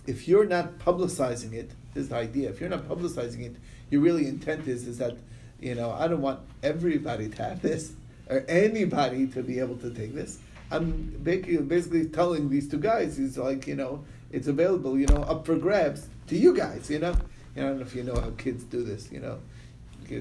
if 0.07 0.29
you're 0.29 0.47
not 0.47 0.79
publicizing 0.79 1.53
it, 1.53 1.71
is 1.97 2.11
the 2.11 2.17
idea. 2.17 2.50
If 2.50 2.61
you're 2.61 2.69
not 2.69 2.88
publicizing 2.88 3.45
it, 3.45 3.57
your 3.91 4.03
really 4.03 4.26
intent 4.26 4.69
is 4.69 4.87
is 4.87 4.99
that 4.99 5.17
you 5.61 5.75
know 5.75 5.93
I 5.93 6.09
don't 6.09 6.21
want 6.21 6.41
everybody 6.62 7.29
to 7.29 7.43
have 7.43 7.62
this 7.62 7.93
or 8.29 8.45
anybody 8.49 9.26
to 9.29 9.43
be 9.43 9.59
able 9.59 9.76
to 9.76 9.91
take 9.91 10.15
this. 10.15 10.38
I'm 10.71 11.21
basically, 11.23 12.07
telling 12.07 12.50
these 12.50 12.69
two 12.69 12.79
guys 12.79 13.19
is 13.19 13.38
like 13.38 13.67
you 13.67 13.76
know 13.76 14.05
it's 14.33 14.49
available 14.49 14.99
you 14.99 15.07
know 15.07 15.23
up 15.23 15.47
for 15.47 15.57
grabs 15.57 16.09
to 16.26 16.37
you 16.37 16.55
guys. 16.55 16.91
You 16.91 16.99
know, 16.99 17.17
you 17.55 17.62
know 17.62 17.67
I 17.67 17.71
don't 17.71 17.79
know 17.79 17.87
if 17.87 17.95
you 17.95 18.03
know 18.03 18.21
how 18.21 18.31
kids 18.37 18.65
do 18.65 18.83
this. 18.83 19.11
You 19.11 19.21
know 19.21 19.38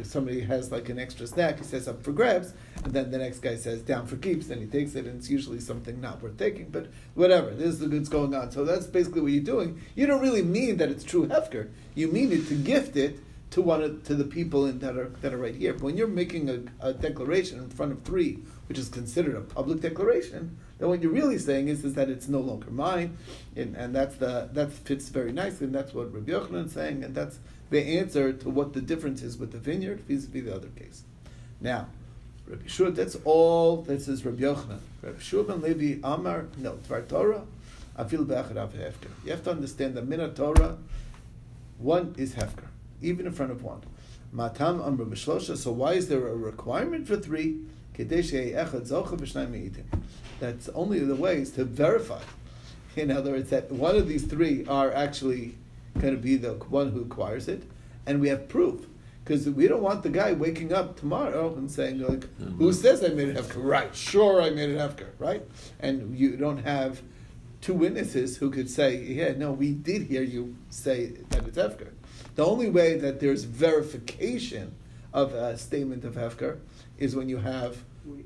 somebody 0.04 0.42
has 0.42 0.72
like 0.72 0.90
an 0.90 1.00
extra 1.00 1.28
snack, 1.28 1.60
he 1.60 1.64
says 1.64 1.88
up 1.88 2.04
for 2.04 2.12
grabs, 2.12 2.54
and 2.84 2.94
then 2.94 3.12
the 3.12 3.18
next 3.18 3.40
guy 3.40 3.56
says 3.56 3.82
down 3.82 4.08
for 4.08 4.18
keeps, 4.18 4.48
then 4.48 4.60
he 4.60 4.66
takes 4.66 4.96
it, 4.96 5.06
and 5.06 5.18
it's 5.18 5.30
usually 5.30 5.60
something 5.60 6.00
not 6.02 6.22
worth 6.22 6.38
taking, 6.38 6.70
but 6.70 6.88
whatever, 7.14 7.52
this 7.52 7.80
is 7.80 7.88
what's 7.88 8.10
going 8.10 8.34
on. 8.34 8.52
So 8.52 8.66
that's 8.66 8.88
basically 8.88 9.22
what 9.22 9.32
you're 9.32 9.44
doing. 9.44 9.82
You 9.96 10.08
don't 10.08 10.22
really 10.22 10.44
mean 10.44 10.78
that 10.78 10.90
it's 10.90 11.04
true 11.04 11.28
Hefker. 11.28 11.70
You 11.94 12.08
mean 12.10 12.32
it 12.32 12.48
to 12.48 12.56
gift 12.56 12.96
it 12.96 13.20
to 13.52 13.62
one 13.62 13.82
of, 13.82 14.04
to 14.04 14.16
the 14.16 14.26
people 14.26 14.66
in, 14.66 14.80
that 14.80 14.98
are 14.98 15.10
that 15.22 15.34
are 15.34 15.38
right 15.38 15.56
here. 15.56 15.74
But 15.74 15.84
when 15.84 15.98
you're 15.98 16.08
making 16.08 16.50
a, 16.50 16.88
a 16.88 16.94
declaration 16.94 17.60
in 17.60 17.70
front 17.70 17.94
of 17.94 18.02
three, 18.04 18.40
which 18.68 18.78
is 18.78 18.90
considered 18.90 19.36
a 19.36 19.42
public 19.42 19.80
declaration, 19.80 20.58
then 20.78 20.90
what 20.90 21.02
you're 21.02 21.12
really 21.12 21.38
saying 21.38 21.70
is, 21.70 21.86
is 21.86 21.94
that 21.94 22.10
it's 22.10 22.28
no 22.28 22.40
longer 22.40 22.70
mine, 22.70 23.18
and, 23.56 23.76
and 23.76 23.96
that's 23.96 24.18
the 24.18 24.50
that 24.52 24.74
fits 24.74 25.08
very 25.08 25.32
nicely, 25.32 25.68
and 25.68 25.76
that's 25.76 25.94
what 25.94 26.14
Rabbi 26.14 26.32
Yochanan 26.32 26.66
is 26.66 26.74
saying, 26.74 27.04
and 27.04 27.16
that's 27.16 27.40
the 27.70 28.00
answer 28.00 28.34
to 28.34 28.50
what 28.50 28.74
the 28.74 28.82
difference 28.82 29.22
is 29.22 29.38
with 29.38 29.52
the 29.52 29.58
vineyard 29.58 30.02
vis-a-vis 30.02 30.44
the 30.44 30.56
other 30.56 30.70
case. 30.70 31.04
Now, 31.62 31.88
Rabbi 32.48 32.68
Shua, 32.68 32.92
that's 32.92 33.18
all. 33.24 33.82
This 33.82 34.08
is 34.08 34.24
Rabbi 34.24 34.44
Yochanan. 34.44 34.80
Rabbi 35.02 35.20
Shua 35.20 35.44
ben 35.44 35.62
Levi 35.62 36.00
Amar, 36.04 36.46
no, 36.58 36.74
Tvar 36.88 37.08
Torah, 37.08 37.44
Afil 37.98 38.28
Be'acharav 38.28 38.70
Hefker. 38.70 39.10
You 39.24 39.32
have 39.32 39.44
to 39.46 39.52
understand 39.52 39.96
that 39.96 40.08
Minat 40.08 40.36
Torah, 40.36 40.78
one 41.80 42.14
is 42.18 42.36
Hefker, 42.36 42.68
even 43.02 43.26
in 43.26 43.32
front 43.32 43.52
of 43.52 43.64
one. 43.64 43.82
Matam 44.32 44.82
Amr 44.82 45.06
B'Shlosha, 45.06 45.58
so 45.58 45.72
why 45.72 45.94
is 45.94 46.08
there 46.08 46.28
a 46.28 46.36
requirement 46.36 47.08
for 47.08 47.18
three? 47.18 47.62
That's 50.40 50.70
only 50.70 51.00
the 51.00 51.16
way 51.16 51.38
is 51.38 51.52
to 51.52 51.64
verify. 51.64 52.22
In 52.98 53.10
other 53.10 53.32
words, 53.32 53.50
that 53.50 53.72
one 53.72 53.96
of 53.96 54.10
these 54.10 54.26
three 54.26 54.66
are 54.68 54.92
actually 54.92 55.56
going 56.00 56.16
to 56.16 56.22
be 56.22 56.36
the 56.36 56.54
one 56.54 56.92
who 56.92 57.02
acquires 57.02 57.48
it, 57.48 57.64
and 58.06 58.20
we 58.20 58.30
have 58.30 58.48
proof. 58.48 58.88
Because 59.24 59.50
we 59.50 59.68
don't 59.68 59.82
want 59.82 60.04
the 60.04 60.10
guy 60.10 60.34
waking 60.34 60.72
up 60.72 61.00
tomorrow 61.00 61.56
and 61.56 61.70
saying, 61.70 62.00
like, 62.00 62.20
mm-hmm. 62.20 62.58
who 62.58 62.72
says 62.72 63.04
I 63.04 63.08
made 63.08 63.30
it 63.30 63.38
Hefker? 63.38 63.64
Right, 63.64 63.96
sure 63.96 64.40
I 64.40 64.52
made 64.52 64.70
it 64.70 64.78
Hefker, 64.78 65.10
right? 65.18 65.44
And 65.80 66.16
you 66.16 66.38
don't 66.38 66.60
have 66.60 67.02
two 67.60 67.74
witnesses 67.74 68.38
who 68.38 68.52
could 68.52 68.70
say, 68.70 68.98
yeah, 68.98 69.34
no, 69.36 69.52
we 69.52 69.72
did 69.72 70.04
hear 70.04 70.22
you 70.22 70.56
say 70.70 71.08
that 71.30 71.48
it's 71.48 71.58
Hefker. 71.58 71.94
The 72.36 72.46
only 72.46 72.70
way 72.70 73.00
that 73.00 73.20
there's 73.20 73.46
verification 73.46 74.76
of 75.12 75.34
a 75.34 75.58
statement 75.58 76.04
of 76.04 76.14
Hefker 76.14 76.60
is 77.00 77.16
when 77.16 77.30
you 77.30 77.38
have 77.38 77.84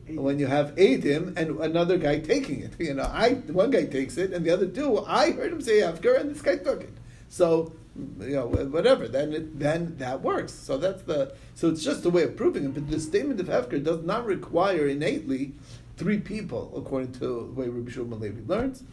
when 0.10 0.40
you 0.40 0.48
have 0.48 0.76
Adim 0.76 1.38
and 1.38 1.58
another 1.62 1.98
guy 1.98 2.20
taking 2.20 2.60
it. 2.62 2.74
You 2.80 2.96
know, 2.96 3.04
I 3.04 3.36
one 3.48 3.72
guy 3.72 3.86
takes 3.86 4.18
it 4.18 4.34
and 4.34 4.46
the 4.46 4.50
other 4.50 4.68
two, 4.68 5.00
I 5.06 5.32
heard 5.32 5.54
him 5.54 5.62
say 5.62 5.80
Hefker 5.80 6.20
and 6.20 6.30
this 6.30 6.42
guy 6.42 6.58
took 6.58 6.82
it. 6.82 6.94
So 7.30 7.72
you 8.20 8.36
know 8.36 8.48
whatever 8.48 9.08
then 9.08 9.34
it, 9.34 9.60
then 9.60 9.96
that 9.98 10.22
works. 10.22 10.52
So 10.52 10.78
that's 10.78 11.04
the 11.04 11.34
so 11.56 11.70
it's 11.70 11.84
just 11.84 12.06
a 12.06 12.10
way 12.10 12.24
of 12.24 12.36
proving 12.36 12.65
it. 12.65 12.74
But 12.74 12.89
the 12.89 13.00
statement 13.00 13.39
of 13.39 13.48
Hefker 13.48 13.84
does 13.84 14.04
not 14.04 14.26
require 14.26 14.88
innately 14.88 15.54
three 15.98 16.20
people 16.20 16.74
according 16.76 17.13
to 17.13 17.20
the 17.20 17.62
way 17.62 17.68
Rabbi 17.68 17.92
Shua 17.92 18.06
ben 18.06 18.20
Levi 18.20 18.42
learns, 18.48 18.84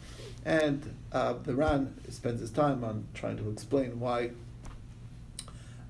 and 0.45 0.93
uh, 1.11 1.33
the 1.43 1.55
Ran 1.55 1.93
spends 2.09 2.41
his 2.41 2.51
time 2.51 2.83
on 2.83 3.07
trying 3.13 3.37
to 3.37 3.49
explain 3.49 3.99
why. 3.99 4.31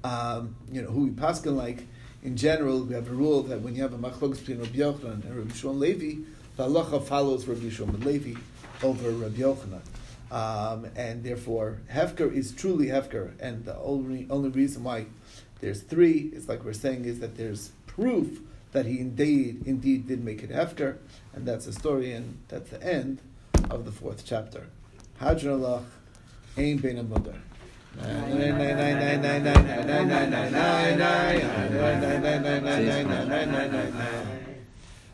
Um, 0.03 0.55
you 0.71 0.81
know 0.81 0.89
who 0.89 1.05
we 1.05 1.09
paskin 1.11 1.55
like. 1.55 1.85
In 2.23 2.35
general, 2.35 2.83
we 2.83 2.93
have 2.93 3.07
a 3.07 3.13
rule 3.13 3.43
that 3.43 3.61
when 3.61 3.75
you 3.75 3.83
have 3.83 3.93
a 3.93 3.97
machlokes 3.97 4.39
between 4.39 4.59
Rabbi 4.59 4.77
Yochanan 4.77 5.23
and 5.25 5.37
Rabbi 5.37 5.53
Shimon 5.53 5.79
Levi, 5.79 6.21
the 6.55 6.67
halacha 6.67 7.03
follows 7.03 7.47
Rabbi 7.47 7.69
Shimon 7.69 8.01
Levi 8.01 8.39
over 8.83 9.11
Rabbi 9.11 9.37
Yochanan. 9.37 9.81
Um, 10.31 10.87
and 10.95 11.23
therefore, 11.23 11.79
Hefker 11.91 12.33
is 12.33 12.51
truly 12.51 12.87
Hefker. 12.87 13.31
And 13.39 13.65
the 13.65 13.77
only, 13.77 14.27
only 14.29 14.49
reason 14.49 14.83
why 14.83 15.05
there's 15.61 15.81
three 15.81 16.31
is 16.33 16.47
like 16.47 16.63
we're 16.63 16.73
saying 16.73 17.05
is 17.05 17.19
that 17.19 17.37
there's 17.37 17.71
proof 17.85 18.41
that 18.71 18.85
he 18.85 18.99
indeed 18.99 19.63
indeed 19.65 20.07
did 20.07 20.23
make 20.23 20.43
it 20.43 20.51
Hefker, 20.51 20.97
and 21.33 21.47
that's 21.47 21.65
the 21.65 21.73
story, 21.73 22.11
and 22.13 22.37
that's 22.47 22.69
the 22.69 22.83
end 22.83 23.21
of 23.71 23.85
the 23.85 23.91
fourth 23.91 24.23
chapter. 24.25 24.67
Hadran 25.19 25.59
Alach, 25.59 25.83
Ein 26.57 26.77
Ben 26.77 26.97
Amudar. 26.97 27.35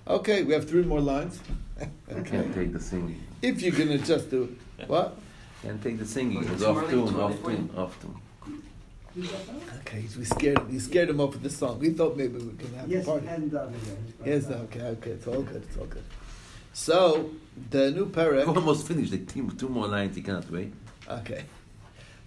Okay, 0.06 0.44
we 0.44 0.54
have 0.54 0.68
three 0.68 0.84
more 0.84 1.00
lines. 1.00 1.40
I 1.80 2.20
can't 2.22 2.54
take 2.54 2.74
the 2.74 2.80
singing. 2.80 3.24
If 3.42 3.62
you're 3.62 3.72
gonna 3.72 4.00
just 4.00 4.30
do 4.30 4.54
what? 4.88 5.18
Can't 5.62 5.82
take 5.82 5.98
the 5.98 6.06
singing. 6.06 6.44
It's 6.44 6.64
off 6.64 6.90
tune, 6.90 7.16
off 7.20 7.44
tune, 7.44 7.70
off 7.78 8.02
tune. 8.02 8.16
Okay, 9.80 10.04
we 10.18 10.26
scared 10.26 10.58
him. 10.58 10.72
We 10.72 10.80
scared 10.80 11.10
him 11.10 11.22
off 11.22 11.34
with 11.34 11.44
the 11.44 11.50
song. 11.50 11.80
We 11.80 11.92
thought 11.92 12.18
maybe 12.18 12.40
we 12.40 12.54
could 12.54 12.74
have 12.76 12.90
yes, 12.90 13.04
a 13.04 13.06
party. 13.06 13.28
and 13.28 13.54
uh, 13.54 13.68
yes, 14.26 14.48
okay, 14.48 14.82
okay, 14.82 15.12
it's 15.12 15.28
all 15.28 15.42
good. 15.44 15.64
It's 15.64 15.78
all 15.78 15.86
good. 15.86 16.04
So 16.74 17.30
the 17.70 17.92
new 17.92 18.08
parak. 18.08 18.48
We're 18.48 18.56
almost 18.56 18.88
finished. 18.88 19.12
Like 19.12 19.28
two, 19.32 19.50
two 19.52 19.70
more 19.70 19.88
lines. 19.88 20.18
You 20.18 20.24
cannot 20.24 20.50
wait. 20.50 20.74
Okay. 21.08 21.44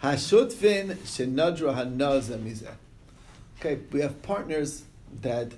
Hashutfin 0.03 0.97
shenadra 0.99 1.75
hanaza 1.75 2.39
mizeh. 2.39 2.73
Okay, 3.59 3.81
we 3.91 4.01
have 4.01 4.23
partners 4.23 4.85
that 5.23 5.53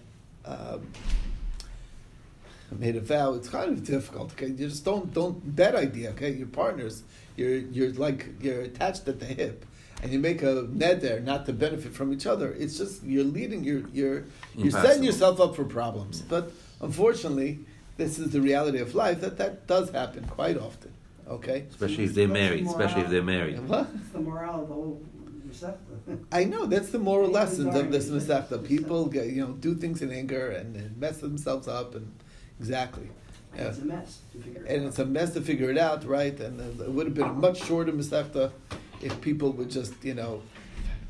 made 2.76 2.96
a 2.96 3.00
vow. 3.00 3.34
It's 3.34 3.48
kind 3.48 3.70
of 3.72 3.84
difficult. 3.84 4.32
Okay, 4.32 4.48
you 4.48 4.68
just 4.68 4.84
don't 4.84 5.12
don't 5.12 5.54
bad 5.56 5.74
idea. 5.74 6.10
Okay, 6.10 6.32
your 6.32 6.48
partners. 6.48 7.02
you're 7.36 7.56
you're 7.56 7.92
like 7.92 8.26
you're 8.40 8.62
attached 8.62 9.06
at 9.08 9.20
the 9.20 9.26
hip, 9.26 9.64
and 10.02 10.12
you 10.12 10.18
make 10.18 10.42
a 10.42 10.64
neder 10.64 11.22
not 11.22 11.46
to 11.46 11.52
benefit 11.52 11.94
from 11.94 12.12
each 12.12 12.26
other. 12.26 12.52
It's 12.52 12.76
just 12.76 13.02
you're 13.04 13.24
leading 13.24 13.64
you're 13.64 13.84
you're 13.92 14.24
you're 14.54 14.70
setting 14.70 15.04
yourself 15.04 15.40
up 15.40 15.56
for 15.56 15.64
problems. 15.64 16.20
But 16.20 16.52
unfortunately, 16.80 17.60
this 17.96 18.18
is 18.18 18.30
the 18.30 18.40
reality 18.40 18.78
of 18.78 18.94
life 18.94 19.20
that 19.20 19.38
that 19.38 19.66
does 19.66 19.90
happen 19.90 20.24
quite 20.26 20.58
often. 20.58 20.92
Okay. 21.28 21.66
Especially 21.70 22.04
if 22.04 22.14
they're 22.14 22.28
married. 22.28 22.66
Especially 22.66 23.02
if 23.02 23.10
they're 23.10 23.22
married. 23.22 23.60
What? 23.68 23.88
It's 23.94 24.10
the 24.10 24.20
morale 24.20 24.62
of 24.62 24.68
the 24.68 24.74
whole 24.74 25.02
receptor. 25.46 26.18
I 26.32 26.44
know 26.44 26.66
that's 26.66 26.90
the 26.90 26.98
moral 26.98 27.30
lessons 27.30 27.74
of 27.74 27.90
this 27.90 28.08
enjoy 28.08 28.24
masechta. 28.24 28.66
People 28.66 29.06
get, 29.06 29.26
you 29.26 29.42
know 29.42 29.52
do 29.52 29.74
things 29.74 30.02
in 30.02 30.10
anger 30.10 30.50
and, 30.50 30.74
and 30.76 30.96
mess 30.96 31.18
themselves 31.18 31.68
up 31.68 31.94
and 31.94 32.12
exactly. 32.58 33.08
Yeah. 33.56 33.68
It's 33.68 33.78
a 33.78 33.84
mess 33.84 34.18
to 34.32 34.38
figure 34.38 34.62
it 34.62 34.68
and 34.70 34.82
out. 34.82 34.88
it's 34.88 34.98
a 34.98 35.06
mess 35.06 35.32
to 35.34 35.40
figure 35.40 35.70
it 35.70 35.78
out, 35.78 36.04
right? 36.04 36.38
And 36.38 36.60
uh, 36.60 36.84
it 36.84 36.90
would 36.90 37.06
have 37.06 37.14
been 37.14 37.24
a 37.28 37.32
much 37.32 37.64
shorter 37.64 37.92
masechta 37.92 38.52
if 39.00 39.20
people 39.20 39.52
would 39.52 39.70
just, 39.70 39.94
you 40.04 40.14
know, 40.14 40.42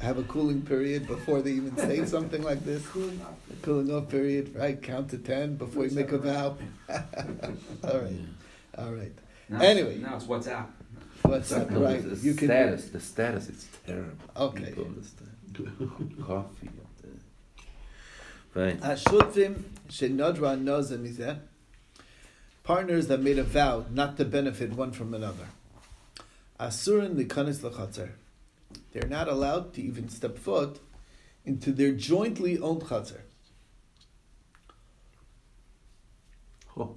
have 0.00 0.16
a 0.18 0.22
cooling 0.24 0.62
period 0.62 1.06
before 1.06 1.42
they 1.42 1.50
even 1.52 1.76
say 1.76 2.04
something 2.16 2.42
like 2.42 2.64
this. 2.64 2.86
Cooling 2.86 3.20
off. 3.22 3.34
A 3.52 3.56
cooling 3.64 3.90
off 3.92 4.08
period, 4.08 4.54
right? 4.54 4.80
Count 4.80 5.10
to 5.10 5.18
ten 5.18 5.56
before 5.56 5.84
you 5.86 5.90
make 5.94 6.12
a 6.12 6.18
vow. 6.18 6.56
All 6.88 7.98
right, 8.00 8.12
all 8.78 8.92
right. 8.92 9.12
Now 9.48 9.60
Anyway. 9.60 9.94
it's, 9.94 10.02
now 10.02 10.16
it's 10.16 10.24
WhatsApp. 10.26 10.66
What's 11.22 11.50
up, 11.52 11.68
No, 11.70 11.82
right? 11.82 12.02
the 12.02 12.16
You 12.16 12.34
can 12.34 12.48
status, 12.48 12.88
the 12.90 13.00
status 13.00 13.48
is 13.48 13.68
terrible. 13.86 14.12
Okay. 14.36 14.66
People 14.66 14.86
understand. 14.86 15.30
Coffee. 16.26 16.70
And, 18.54 18.80
Fine. 18.80 18.96
Ashutrim 18.96 19.62
shenodra. 19.88 21.38
Partners 22.62 23.06
that 23.06 23.20
made 23.20 23.38
a 23.38 23.44
vow 23.44 23.86
not 23.90 24.16
to 24.18 24.24
benefit 24.24 24.72
one 24.72 24.92
from 24.92 25.14
another. 25.14 25.48
Asurin 26.60 27.14
likanis 27.14 27.60
lachatzer. 27.60 28.10
They're 28.92 29.08
not 29.08 29.28
allowed 29.28 29.72
to 29.74 29.82
even 29.82 30.08
step 30.08 30.36
foot 30.36 30.80
into 31.46 31.72
their 31.72 31.92
jointly 31.92 32.58
owned 32.58 32.82
chatzar. 32.82 33.20
Oh. 36.76 36.96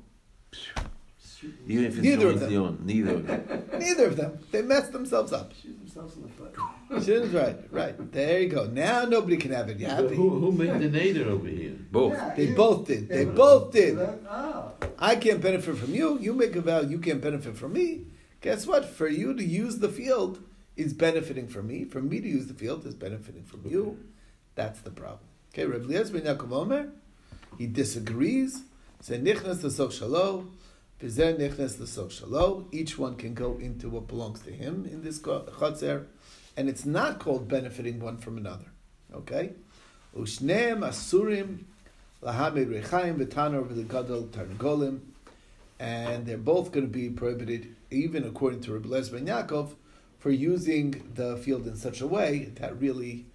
Even 1.67 1.85
if 1.85 1.93
it's 1.93 2.03
Neither 2.03 2.27
of 2.27 2.39
jointly 2.39 2.55
them. 2.55 2.63
owned, 2.65 2.85
neither 2.85 3.13
of 3.15 3.27
them. 3.27 3.69
Neither 3.79 4.05
of 4.07 4.17
them. 4.17 4.39
They 4.51 4.61
messed 4.61 4.91
themselves 4.91 5.31
up. 5.31 5.53
Shoot 5.61 5.79
themselves 5.79 6.15
in 6.17 6.23
the 6.23 6.29
foot. 6.29 6.55
Shouldn't 6.99 7.34
right, 7.34 7.58
right. 7.71 8.12
There 8.12 8.41
you 8.41 8.49
go. 8.49 8.65
Now 8.65 9.06
nobody 9.06 9.38
can 9.38 9.51
have 9.51 9.69
it. 9.69 9.80
You 9.80 9.88
But 9.88 9.95
happy? 10.04 10.15
who, 10.15 10.30
who 10.30 10.51
made 10.51 10.80
the 10.80 10.89
neder 10.99 11.27
over 11.27 11.47
here? 11.47 11.75
Both. 11.91 12.13
Yeah, 12.13 12.34
They 12.36 12.47
you- 12.49 12.56
both 12.56 12.88
did. 12.88 13.08
They 13.08 13.23
Yeah. 13.25 13.32
both 13.32 13.71
did. 13.71 13.97
Oh. 13.97 14.73
I 14.99 15.15
can't 15.15 15.41
benefit 15.41 15.77
from 15.77 15.93
you. 15.95 16.19
You 16.19 16.34
make 16.34 16.56
a 16.56 16.62
vow. 16.62 16.82
You 16.82 16.99
can't 16.99 17.21
benefit 17.21 17.56
from 17.56 17.73
me. 17.73 18.08
Guess 18.41 18.67
what? 18.67 18.86
For 18.86 19.08
you 19.08 19.34
to 19.34 19.43
use 19.43 19.77
the 19.80 19.88
field 19.89 20.39
is 20.75 20.93
benefiting 20.93 21.47
from 21.47 21.67
me. 21.67 21.86
For 21.86 22.01
me 22.01 22.19
to 22.19 22.27
use 22.27 22.47
the 22.47 22.54
field 22.54 22.86
is 22.86 22.93
benefiting 22.95 23.43
from 23.43 23.62
you. 23.65 23.97
That's 24.56 24.82
the 24.82 24.91
problem. 24.91 25.19
Okay, 25.54 25.65
Rav 25.65 25.84
Eliezer 25.84 26.13
ben 26.19 26.23
Yaakov 26.23 26.51
Omer, 26.51 26.89
he 27.58 27.67
disagrees. 27.67 28.63
Say 29.01 29.17
nichnas 29.19 29.63
l'sok 29.63 29.91
shalo, 29.91 30.47
v'zeh 31.01 31.38
nichnas 31.38 31.80
l'sok 31.80 32.10
shalo. 32.12 32.65
Each 32.71 32.97
one 32.97 33.15
can 33.15 33.34
go 33.34 33.58
into 33.60 33.89
what 33.89 34.08
belongs 34.08 34.41
to 34.41 34.51
him 34.51 34.86
in 34.91 35.04
this 35.04 35.19
chotzer, 35.19 36.06
and 36.62 36.69
it's 36.69 36.86
not 36.86 37.17
called 37.17 37.47
benefiting 37.47 38.00
one 38.00 38.17
from 38.17 38.38
another. 38.38 38.67
Okay, 39.12 39.54
ushneim 40.15 40.82
asurim 40.82 41.63
lahamid 42.21 42.67
rechaim 42.67 43.17
v'tanor 43.17 43.65
v'legadol 43.67 44.28
tarnagolim, 44.28 45.00
and 45.80 46.28
they're 46.28 46.38
both 46.38 46.71
going 46.71 46.86
to 46.86 46.91
be 46.91 47.10
prohibited, 47.10 47.76
even 47.89 48.24
according 48.24 48.62
to 48.62 48.74
Rabbi 48.74 48.89
Eliezer 48.89 49.17
ben 49.17 49.26
Yaakov, 49.26 49.74
for 50.19 50.30
using 50.30 51.12
the 51.15 51.36
field 51.38 51.65
in 51.65 51.76
such 51.76 52.00
a 52.00 52.06
way 52.06 52.52
that 52.60 52.80
really 52.80 53.26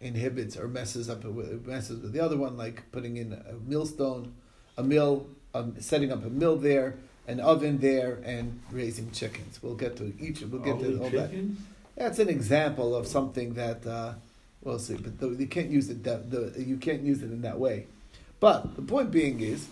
inhibits 0.00 0.56
or 0.56 0.68
messes 0.68 1.10
up 1.10 1.24
with, 1.24 1.66
messes 1.66 2.00
with 2.00 2.12
the 2.12 2.20
other 2.20 2.36
one, 2.36 2.56
like 2.56 2.84
putting 2.92 3.16
in 3.16 3.32
a 3.32 3.54
millstone, 3.68 4.34
a 4.76 4.84
mill, 4.84 5.26
um, 5.52 5.74
setting 5.80 6.12
up 6.12 6.24
a 6.24 6.30
mill 6.30 6.54
there, 6.54 6.94
an 7.26 7.40
oven 7.40 7.78
there, 7.78 8.20
and 8.24 8.60
raising 8.70 9.10
chickens. 9.10 9.60
We'll 9.60 9.74
get 9.74 9.96
to 9.96 10.14
each. 10.20 10.42
We'll 10.42 10.62
get 10.62 10.78
to 10.78 11.02
all 11.02 11.10
that. 11.10 11.32
That's 11.98 12.20
an 12.20 12.28
example 12.28 12.94
of 12.94 13.08
something 13.08 13.54
that 13.54 13.84
uh, 13.84 14.14
we'll 14.62 14.78
see, 14.78 14.94
but 14.94 15.18
the, 15.18 15.30
you 15.30 15.48
can't 15.48 15.68
use 15.68 15.90
it. 15.90 16.04
The, 16.04 16.54
you 16.56 16.76
can't 16.76 17.02
use 17.02 17.22
it 17.24 17.32
in 17.32 17.42
that 17.42 17.58
way. 17.58 17.88
But 18.38 18.76
the 18.76 18.82
point 18.82 19.10
being 19.10 19.40
is 19.40 19.66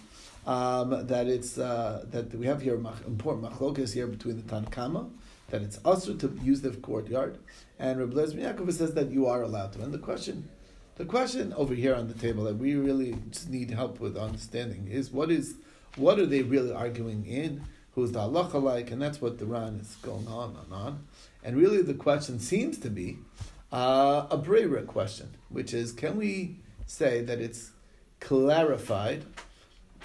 um, 0.45 1.07
that 1.07 1.29
it's 1.29 1.57
uh, 1.57 2.05
that 2.11 2.35
we 2.35 2.47
have 2.47 2.63
here 2.63 2.79
mach- 2.79 3.07
important 3.07 3.49
machlokas 3.49 3.95
here 3.95 4.09
between 4.09 4.37
the 4.37 4.43
Tanna 4.43 4.67
Kamma 4.67 5.09
that 5.51 5.63
it's 5.63 5.79
also 5.85 6.15
to 6.15 6.37
use 6.43 6.63
the 6.63 6.71
courtyard, 6.71 7.39
and 7.79 7.99
ben 8.13 8.27
Yaakov 8.27 8.73
says 8.73 8.95
that 8.95 9.13
you 9.13 9.27
are 9.27 9.43
allowed 9.43 9.73
to. 9.75 9.83
And 9.83 9.95
the 9.95 9.99
question, 9.99 10.49
the 10.97 11.05
question 11.05 11.53
over 11.53 11.75
here 11.75 11.95
on 11.95 12.09
the 12.09 12.15
table 12.15 12.43
that 12.45 12.57
we 12.57 12.75
really 12.75 13.15
need 13.49 13.71
help 13.71 14.01
with 14.01 14.17
understanding 14.17 14.89
is 14.91 15.13
what 15.13 15.31
is 15.31 15.55
what 15.95 16.19
are 16.19 16.27
they 16.27 16.43
really 16.43 16.73
arguing 16.73 17.25
in? 17.25 17.63
Who's 17.97 18.13
the 18.13 18.19
halacha 18.21 18.63
like? 18.63 18.91
And 18.91 19.01
that's 19.01 19.23
what 19.23 19.39
the 19.39 19.47
Ran 19.47 19.81
is 19.81 19.97
going 20.03 20.29
on 20.29 20.55
and 20.63 20.73
on. 20.73 21.07
And 21.43 21.57
really, 21.57 21.81
the 21.81 21.95
question 21.95 22.39
seems 22.39 22.77
to 22.81 22.91
be 22.91 23.17
uh, 23.73 24.27
a 24.31 24.37
Brera 24.37 24.83
question, 24.83 25.35
which 25.49 25.73
is 25.73 25.93
can 25.93 26.19
we 26.19 26.59
say 26.85 27.23
that 27.23 27.41
it's 27.41 27.71
clarified 28.21 29.25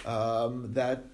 um, 0.06 0.72
that 0.72 1.04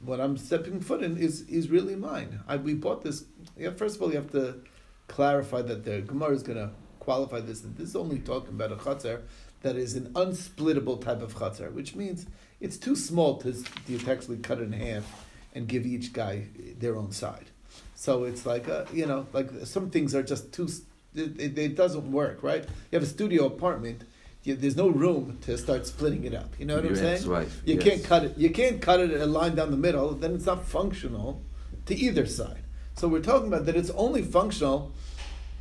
what 0.00 0.18
I'm 0.18 0.38
stepping 0.38 0.80
foot 0.80 1.02
in 1.02 1.18
is, 1.18 1.42
is 1.42 1.68
really 1.68 1.94
mine? 1.94 2.40
I, 2.48 2.56
we 2.56 2.72
bought 2.72 3.02
this. 3.02 3.24
Yeah, 3.58 3.70
first 3.70 3.96
of 3.96 4.02
all, 4.02 4.08
you 4.08 4.16
have 4.16 4.32
to 4.32 4.62
clarify 5.08 5.60
that 5.60 5.84
the 5.84 6.00
Gemara 6.00 6.30
is 6.30 6.42
going 6.42 6.56
to 6.56 6.70
qualify 7.00 7.40
this. 7.40 7.60
That 7.60 7.76
this 7.76 7.90
is 7.90 7.96
only 7.96 8.20
talking 8.20 8.54
about 8.54 8.72
a 8.72 8.76
chatzar 8.76 9.20
that 9.60 9.76
is 9.76 9.94
an 9.94 10.10
unsplittable 10.14 11.02
type 11.02 11.20
of 11.20 11.34
chatzar, 11.34 11.70
which 11.70 11.94
means 11.94 12.24
it's 12.60 12.78
too 12.78 12.96
small 12.96 13.36
to, 13.42 13.52
to 13.52 14.10
actually 14.10 14.38
cut 14.38 14.60
in 14.60 14.72
half 14.72 15.26
and 15.54 15.68
give 15.68 15.86
each 15.86 16.12
guy 16.12 16.46
their 16.78 16.96
own 16.96 17.12
side. 17.12 17.46
So 17.94 18.24
it's 18.24 18.44
like 18.44 18.68
a, 18.68 18.86
you 18.92 19.06
know, 19.06 19.26
like 19.32 19.50
some 19.64 19.90
things 19.90 20.14
are 20.14 20.22
just 20.22 20.52
too. 20.52 20.68
It, 21.14 21.40
it, 21.40 21.58
it 21.58 21.76
doesn't 21.76 22.10
work, 22.10 22.42
right? 22.42 22.62
You 22.64 22.96
have 22.98 23.02
a 23.02 23.06
studio 23.06 23.46
apartment. 23.46 24.02
You, 24.42 24.56
there's 24.56 24.76
no 24.76 24.88
room 24.88 25.38
to 25.42 25.56
start 25.56 25.86
splitting 25.86 26.24
it 26.24 26.34
up. 26.34 26.50
You 26.58 26.66
know 26.66 26.76
what 26.76 26.84
I'm 26.84 26.96
saying? 26.96 27.14
ex-wife, 27.14 27.62
You 27.64 27.76
yes. 27.76 27.84
can't 27.84 28.04
cut 28.04 28.24
it. 28.24 28.36
You 28.36 28.50
can't 28.50 28.80
cut 28.82 29.00
it 29.00 29.12
a 29.20 29.26
line 29.26 29.54
down 29.54 29.70
the 29.70 29.76
middle. 29.76 30.10
Then 30.10 30.34
it's 30.34 30.44
not 30.46 30.64
functional 30.66 31.40
to 31.86 31.94
either 31.94 32.26
side. 32.26 32.62
So 32.94 33.08
we're 33.08 33.22
talking 33.22 33.48
about 33.48 33.64
that 33.66 33.76
it's 33.76 33.90
only 33.90 34.22
functional 34.22 34.92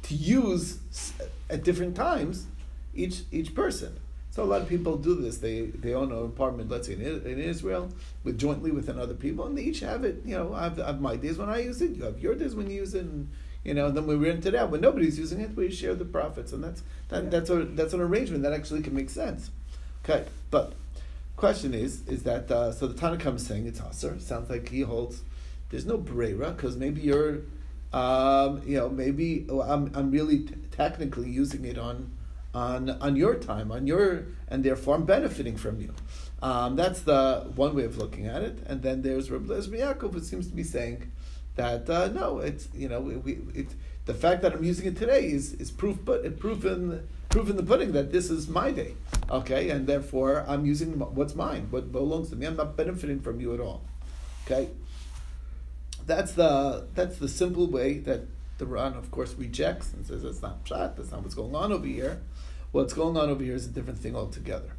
to 0.04 0.16
use 0.16 0.80
at 1.50 1.64
different 1.64 1.96
times 1.96 2.48
each 2.94 3.22
each 3.32 3.56
person. 3.56 4.00
So 4.34 4.42
a 4.42 4.46
lot 4.46 4.64
of 4.64 4.68
people 4.68 4.98
do 4.98 5.14
this. 5.14 5.38
They 5.38 5.68
they 5.68 5.94
own 5.94 6.12
an 6.12 6.26
apartment, 6.26 6.68
let's 6.72 6.88
say 6.88 6.94
in, 6.94 7.02
in 7.02 7.40
Israel, 7.40 7.92
with 8.24 8.40
jointly 8.40 8.72
with 8.72 8.90
another 8.90 9.14
people, 9.14 9.46
and 9.46 9.56
they 9.56 9.62
each 9.62 9.82
have 9.82 10.04
it. 10.04 10.24
You 10.26 10.36
know, 10.36 10.56
I 10.56 10.64
have, 10.64 10.80
I 10.80 10.88
have 10.88 11.02
my 11.02 11.16
days 11.18 11.38
when 11.38 11.50
I 11.50 11.60
use 11.60 11.84
it. 11.84 11.92
You 11.92 12.06
have 12.06 12.18
your 12.18 12.34
days 12.34 12.56
when 12.56 12.68
you 12.68 12.78
use 12.78 12.96
it, 12.96 13.06
and 13.06 13.30
you 13.64 13.76
know, 13.76 13.92
then 13.92 14.08
we 14.08 14.16
rent 14.16 14.48
it 14.48 14.56
out 14.56 14.72
when 14.72 14.82
nobody's 14.82 15.20
using 15.20 15.40
it. 15.40 15.56
We 15.56 15.70
share 15.70 15.94
the 15.94 16.04
profits, 16.06 16.52
and 16.52 16.64
that's 16.64 16.82
that, 17.10 17.30
that's 17.30 17.52
a 17.52 17.64
that's 17.64 17.94
an 17.94 18.02
arrangement 18.02 18.42
that 18.42 18.54
actually 18.54 18.82
can 18.82 18.96
make 18.96 19.12
sense. 19.12 19.52
Okay, 20.04 20.26
but 20.50 20.74
question 21.38 21.76
is 21.76 22.02
is 22.08 22.24
that 22.24 22.50
uh, 22.50 22.72
so 22.72 22.88
the 22.88 22.96
Tanakh 22.96 23.36
is 23.36 23.46
saying 23.46 23.68
it's 23.68 23.82
Aser. 23.82 24.18
Sounds 24.20 24.50
like 24.50 24.68
he 24.70 24.82
holds 24.82 25.22
there's 25.70 25.86
no 25.86 25.98
Brera 25.98 26.50
because 26.50 26.76
maybe 26.76 27.02
you're 27.02 27.42
um, 27.94 28.64
you 28.66 28.78
know 28.78 28.90
maybe 28.90 29.46
oh, 29.48 29.62
I'm 29.62 29.92
I'm 29.94 30.10
really 30.10 30.40
t- 30.40 30.56
technically 30.72 31.30
using 31.30 31.66
it 31.66 31.78
on 31.78 32.10
on 32.54 32.90
on 32.90 33.16
your 33.16 33.36
time 33.36 33.72
on 33.72 33.88
your 33.88 34.26
and 34.48 34.64
therefore 34.64 34.96
I'm 34.96 35.06
benefiting 35.06 35.58
from 35.58 35.82
you. 35.82 35.94
Um, 36.42 36.76
that's 36.76 37.02
the 37.02 37.52
one 37.56 37.74
way 37.74 37.86
of 37.86 37.98
looking 37.98 38.28
at 38.28 38.42
it, 38.42 38.60
and 38.66 38.82
then 38.82 39.02
there's 39.02 39.32
Reb 39.32 39.48
Lezer 39.48 39.70
Yaakov, 39.70 40.14
who 40.14 40.20
seems 40.20 40.48
to 40.48 40.54
be 40.54 40.64
saying 40.64 41.12
that 41.56 41.90
uh, 41.90 42.08
no, 42.08 42.40
it's 42.40 42.68
you 42.74 42.90
know 42.90 43.00
we, 43.00 43.16
we 43.16 43.32
it, 43.54 43.68
the 44.06 44.14
fact 44.14 44.42
that 44.42 44.54
I'm 44.54 44.64
using 44.64 44.86
it 44.86 44.98
today 44.98 45.28
is 45.28 45.54
is 45.54 45.72
proof, 45.72 45.98
but 46.04 46.26
in 46.26 46.34
proof 46.36 46.66
in 47.50 47.56
the 47.56 47.64
pudding 47.64 47.94
that 47.94 48.12
this 48.12 48.30
is 48.30 48.48
my 48.48 48.72
day, 48.72 48.96
okay, 49.30 49.70
and 49.70 49.88
therefore 49.88 50.44
I'm 50.48 50.66
using 50.66 51.00
what's 51.00 51.34
mine, 51.34 51.68
what 51.72 51.92
belongs 51.92 52.30
to 52.32 52.36
me. 52.36 52.46
I'm 52.46 52.58
not 52.58 52.76
benefiting 52.76 53.22
from 53.22 53.40
you 53.40 53.54
at 53.54 53.60
all, 53.60 53.82
okay. 54.46 54.70
That's 56.06 56.34
the 56.34 56.88
that's 56.94 57.18
the 57.18 57.30
simple 57.30 57.68
way 57.68 58.00
that 58.00 58.28
the 58.64 58.70
Ran, 58.70 58.94
of 58.94 59.12
course, 59.12 59.34
rejects 59.36 59.94
and 59.94 60.06
says 60.06 60.24
that's 60.24 60.42
not 60.42 60.64
pshat. 60.66 60.96
That's 60.96 61.12
not 61.12 61.22
what's 61.22 61.36
going 61.36 61.54
on 61.56 61.72
over 61.74 61.86
here. 61.86 62.22
What's 62.72 62.94
going 62.94 63.18
on 63.18 63.30
over 63.30 63.44
here 63.44 63.56
is 63.56 63.66
a 63.66 63.70
different 63.70 64.00
thing 64.00 64.16
altogether. 64.16 64.72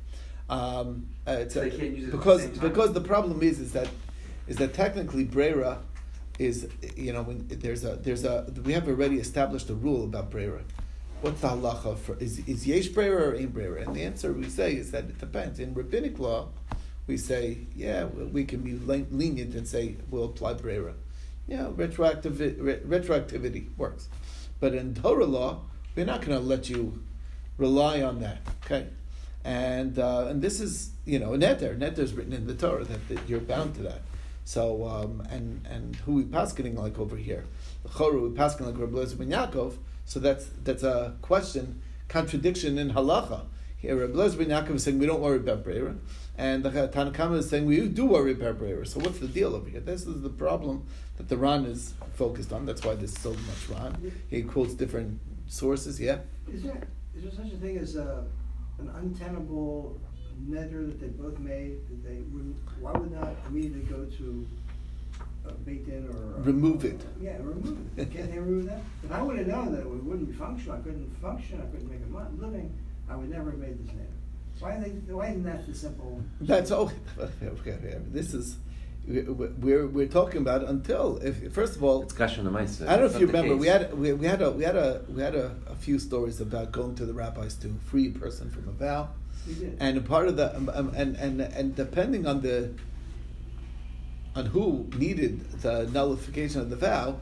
Um, 0.49 1.09
uh, 1.27 1.33
it's 1.41 1.55
So 1.55 1.61
a- 1.61 1.65
they 1.65 1.71
can't 1.77 1.97
use 1.97 2.05
it 2.05 2.07
at 2.07 2.11
the 2.13 2.17
because 2.19 2.47
because 2.59 2.93
the 2.93 3.01
problem 3.01 3.43
is 3.43 3.61
is 3.61 3.73
that 3.73 3.89
is 4.49 4.57
that 4.57 4.75
technically 4.75 5.25
Brera 5.25 5.79
is 6.39 6.69
you 6.97 7.13
know 7.13 7.23
when 7.23 7.47
there's 7.49 7.85
a 7.85 7.97
there's 7.97 8.25
a 8.25 8.47
we 8.65 8.73
have 8.73 8.89
already 8.89 9.19
established 9.19 9.69
a 9.71 9.75
rule 9.75 10.05
about 10.05 10.31
Brera. 10.31 10.63
What's 11.21 11.41
the 11.41 11.49
halacha 11.49 11.97
for 11.99 12.17
is 12.19 12.41
is 12.47 12.67
yesh 12.67 12.89
Brera 12.89 13.31
or 13.31 13.35
ain't 13.37 13.53
Brera? 13.55 13.83
And 13.83 13.95
the 13.95 14.03
answer 14.03 14.33
we 14.33 14.49
say 14.49 14.75
is 14.75 14.91
that 14.93 15.05
it 15.05 15.19
depends. 15.19 15.59
In 15.61 15.73
rabbinic 15.75 16.19
law, 16.19 16.49
we 17.07 17.17
say 17.17 17.67
yeah 17.77 18.05
we 18.05 18.25
we 18.25 18.45
can 18.45 18.61
be 18.61 18.73
lenient 18.75 19.55
and 19.55 19.67
say 19.69 19.97
we'll 20.11 20.25
apply 20.25 20.55
Brera. 20.55 20.95
Yeah, 21.47 21.69
retroactivity, 21.75 22.57
re- 22.59 22.81
retroactivity 23.01 23.77
works. 23.77 24.09
But 24.61 24.75
in 24.75 24.95
Torah 24.95 25.27
law, 25.27 25.63
we're 25.95 26.07
not 26.07 26.23
going 26.23 26.39
to 26.39 26.45
let 26.45 26.71
you 26.71 27.03
rely 27.59 28.03
on 28.03 28.21
that. 28.21 28.39
Okay, 28.65 28.89
and 29.45 29.99
uh, 29.99 30.27
and 30.29 30.41
this 30.41 30.61
is 30.61 30.91
you 31.05 31.19
know 31.19 31.31
neder. 31.31 31.77
Neder 31.79 31.99
is 31.99 32.15
written 32.15 32.33
in 32.33 32.47
the 32.47 32.55
Torah 32.55 32.85
that, 32.85 33.09
that 33.09 33.29
you're 33.29 33.41
bound 33.41 33.75
to 33.77 33.83
that. 33.83 34.03
So 34.45 34.87
um, 34.87 35.23
and 35.31 35.67
and 35.67 35.97
who 35.97 36.15
we 36.15 36.25
paskening 36.25 36.77
like 36.77 36.99
over 36.99 37.17
here, 37.17 37.45
the 37.83 37.89
Chorah 37.89 38.23
we 38.23 38.37
paskening 38.37 38.67
like 38.67 38.79
Rabbi 38.79 38.97
Eliezer 38.97 39.17
ben 39.17 39.29
Yaakov. 39.29 39.77
So 40.05 40.21
that's 40.21 40.47
that's 40.63 40.83
a 40.83 41.17
question 41.23 41.83
contradiction 42.09 42.79
in 42.79 42.93
halacha. 42.93 43.47
Here, 43.77 43.97
Rabbi 43.97 44.15
Eliezer 44.15 44.39
ben 44.39 44.49
Yaakov 44.49 44.77
is 44.77 44.85
saying 44.85 44.99
we 44.99 45.07
don't 45.07 45.21
worry 45.21 45.37
about 45.37 45.65
Breira, 45.65 45.99
and 46.37 46.63
the 46.63 46.89
Tanna 46.89 47.11
Kamma 47.11 47.39
is 47.39 47.49
saying 47.49 47.67
we 47.67 47.87
do 47.89 48.07
worry 48.07 48.33
about 48.33 48.59
Breira. 48.59 48.87
So 48.87 49.01
what's 49.01 49.19
the 49.19 49.29
deal 49.29 49.55
over 49.55 49.69
here? 49.69 49.81
This 49.81 50.07
is 50.07 50.23
the 50.23 50.31
problem 50.31 50.87
that 51.17 51.29
the 51.29 51.37
Ran 51.37 51.65
is 51.65 51.95
focused 52.15 52.53
on. 52.53 52.67
That's 52.67 52.85
why 52.85 52.95
there's 52.95 53.19
so 53.19 53.31
much 53.31 53.69
Ran. 53.71 54.13
He 54.29 54.43
quotes 54.43 54.75
different 54.75 55.21
sources. 55.47 56.01
Yeah. 56.01 56.19
Is 56.53 56.63
there, 56.63 56.81
is 57.17 57.23
there 57.23 57.33
such 57.33 57.53
a 57.53 57.57
thing 57.57 57.79
as 57.79 57.97
a, 57.97 58.25
an 58.79 58.91
untenable 58.97 60.01
neder 60.49 60.87
that 60.87 61.01
they 61.01 61.09
both 61.09 61.39
made, 61.39 61.79
that 61.89 62.03
they 62.05 62.21
would, 62.33 62.55
why 62.81 62.93
would 62.93 63.13
not 63.13 63.35
immediately 63.49 63.83
go 63.83 64.05
to 64.05 64.47
uh, 65.47 65.51
or? 65.51 66.35
uh, 66.37 66.41
Remove 66.41 66.85
it. 66.85 67.05
Yeah, 67.21 67.37
remove 67.39 67.79
it. 67.97 68.11
Can't 68.13 68.33
they 68.33 68.39
remove 68.39 68.67
that? 68.67 68.81
If 69.03 69.13
I 69.13 69.23
would 69.23 69.39
have 69.39 69.47
known 69.47 69.73
that 69.73 69.83
it 69.83 69.89
wouldn't 69.89 70.29
be 70.31 70.35
functional, 70.37 70.77
I 70.79 70.81
couldn't 70.81 71.15
function, 71.21 71.61
I 71.61 71.67
couldn't 71.71 71.91
make 71.91 72.01
a 72.01 72.43
living, 72.45 72.77
I 73.09 73.17
would 73.17 73.31
never 73.31 73.51
have 73.51 73.61
made 73.61 73.79
this 73.79 73.95
neder. 73.95 74.07
Why 74.61 74.79
they, 74.79 74.91
why 75.13 75.29
isn't 75.29 75.45
that 75.45 75.67
the 75.67 75.75
simple? 75.75 76.23
That's 76.41 76.71
oh, 76.71 76.91
okay. 77.43 77.99
This 78.11 78.35
is 78.35 78.57
we're 79.07 79.87
we're 79.87 80.07
talking 80.07 80.41
about 80.41 80.65
until 80.65 81.19
if 81.19 81.53
first 81.53 81.77
of 81.77 81.85
all 81.85 82.03
It's 82.03 82.13
Kasha 82.13 82.41
Namaisa. 82.41 82.89
I 82.89 82.97
don't 82.97 83.01
know 83.11 83.15
if 83.15 83.21
you 83.21 83.27
remember 83.27 83.57
we 83.57 83.67
had 83.67 83.93
we, 83.99 84.13
we 84.13 84.27
had 84.27 84.41
a 84.41 84.51
we 84.51 84.65
had 84.65 84.77
a 84.77 85.03
we 85.09 85.23
had 85.23 85.35
a, 85.35 85.55
a 85.69 85.75
few 85.75 85.99
stories 85.99 86.41
about 86.41 86.73
going 86.73 86.95
to 86.97 87.05
the 87.07 87.13
rabbis 87.13 87.55
to 87.57 87.69
free 87.87 88.09
a 88.09 88.11
person 88.19 88.51
from 88.51 88.69
a 88.69 88.73
vow, 88.73 89.11
We 89.47 89.55
did. 89.55 89.77
and 89.79 89.99
a 89.99 90.01
part 90.01 90.29
of 90.29 90.37
the 90.37 90.57
um, 90.57 90.71
um, 90.73 90.93
and 90.97 91.17
and 91.17 91.41
and 91.41 91.77
depending 91.77 92.27
on 92.27 92.41
the 92.41 92.73
on 94.35 94.47
who 94.47 94.89
needed 94.97 95.49
the 95.61 95.87
nullification 95.93 96.61
of 96.63 96.71
the 96.71 96.77
vow, 96.77 97.21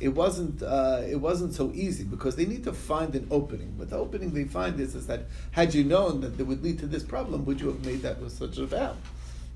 it 0.00 0.08
wasn't 0.10 0.62
uh, 0.62 1.00
it 1.08 1.16
wasn't 1.16 1.54
so 1.54 1.72
easy 1.74 2.04
because 2.04 2.36
they 2.36 2.44
need 2.44 2.64
to 2.64 2.72
find 2.74 3.14
an 3.16 3.26
opening. 3.30 3.74
But 3.78 3.88
the 3.90 3.96
opening 3.96 4.34
they 4.34 4.44
find 4.44 4.78
is 4.78 4.94
is 4.94 5.06
that 5.06 5.22
had 5.52 5.72
you 5.74 5.84
known 5.84 6.20
that 6.20 6.38
it 6.38 6.46
would 6.46 6.62
lead 6.62 6.78
to 6.80 6.86
this 6.86 7.02
problem, 7.02 7.46
would 7.46 7.60
you 7.62 7.68
have 7.68 7.84
made 7.84 8.02
that 8.02 8.20
with 8.20 8.32
such 8.32 8.58
a 8.58 8.66
vow? 8.66 8.94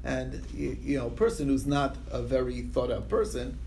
And 0.04 0.42
you, 0.54 0.76
you 0.82 0.98
know, 0.98 1.08
a 1.08 1.10
person 1.10 1.48
who's 1.48 1.66
not 1.66 1.96
a 2.10 2.22
very 2.22 2.62
thought 2.62 2.90
out 2.90 3.08
person 3.08 3.58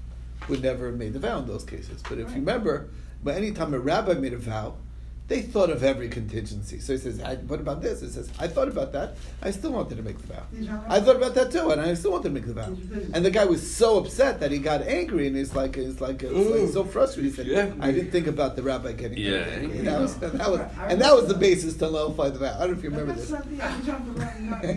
would 0.49 0.61
never 0.61 0.87
have 0.87 0.95
made 0.95 1.13
the 1.13 1.19
vow 1.19 1.39
in 1.39 1.47
those 1.47 1.63
cases. 1.63 2.01
But 2.01 2.13
if 2.13 2.19
you 2.19 2.25
Right. 2.25 2.35
remember, 2.35 2.87
but 3.23 3.35
anytime 3.35 3.73
a 3.73 3.79
rabbi 3.79 4.13
made 4.13 4.33
a 4.33 4.37
vow, 4.37 4.75
they 5.31 5.41
thought 5.41 5.69
of 5.69 5.81
every 5.81 6.09
contingency. 6.09 6.77
So 6.79 6.91
he 6.91 6.99
says, 6.99 7.21
I, 7.21 7.35
"What 7.35 7.61
about 7.61 7.81
this?" 7.81 8.01
He 8.01 8.07
says, 8.07 8.29
"I 8.37 8.47
thought 8.47 8.67
about 8.67 8.91
that. 8.91 9.15
I 9.41 9.51
still 9.51 9.71
wanted 9.71 9.95
to 9.95 10.03
make 10.03 10.17
the 10.17 10.33
vow. 10.33 10.43
I 10.89 10.99
thought 10.99 11.15
about 11.15 11.35
that 11.35 11.51
too, 11.51 11.71
and 11.71 11.79
I 11.79 11.93
still 11.93 12.11
wanted 12.11 12.29
to 12.29 12.29
make 12.31 12.45
the 12.45 12.53
vow." 12.53 12.69
These 12.69 12.91
are 12.91 12.95
business. 12.95 13.15
And 13.15 13.23
the 13.23 13.31
guy 13.31 13.45
was 13.45 13.61
so 13.75 13.97
upset 13.97 14.41
that 14.41 14.51
he 14.51 14.59
got 14.59 14.81
angry, 14.81 15.27
and 15.27 15.35
he's 15.37 15.55
like, 15.55 15.75
he's 15.77 16.01
like, 16.01 16.21
it's 16.21 16.33
like 16.33 16.73
so 16.73 16.83
mm. 16.83 16.91
frustrated. 16.91 17.31
He 17.31 17.35
said, 17.37 17.47
Yeah. 17.47 17.71
"I 17.79 17.91
didn't 17.91 18.11
think 18.11 18.27
about 18.27 18.57
the 18.57 18.63
rabbi 18.63 18.91
getting 18.91 19.19
Yeah. 19.19 19.37
angry." 19.37 19.77
And 19.79 19.87
that 19.87 20.01
was, 20.01 20.15
that 20.19 20.51
was, 20.51 20.61
and 20.89 21.01
that 21.01 21.15
was 21.15 21.27
the 21.29 21.35
basis 21.35 21.77
to 21.77 21.89
nullify 21.89 22.29
the 22.29 22.39
vow. 22.39 22.53
I 22.57 22.67
don't 22.67 22.71
know 22.71 22.77
if 22.77 22.83
you 22.83 22.89
remember 22.89 23.13
this. 23.13 23.29
not 23.29 23.43
the, 23.43 23.49
these 23.51 23.89
aren't 23.89 24.17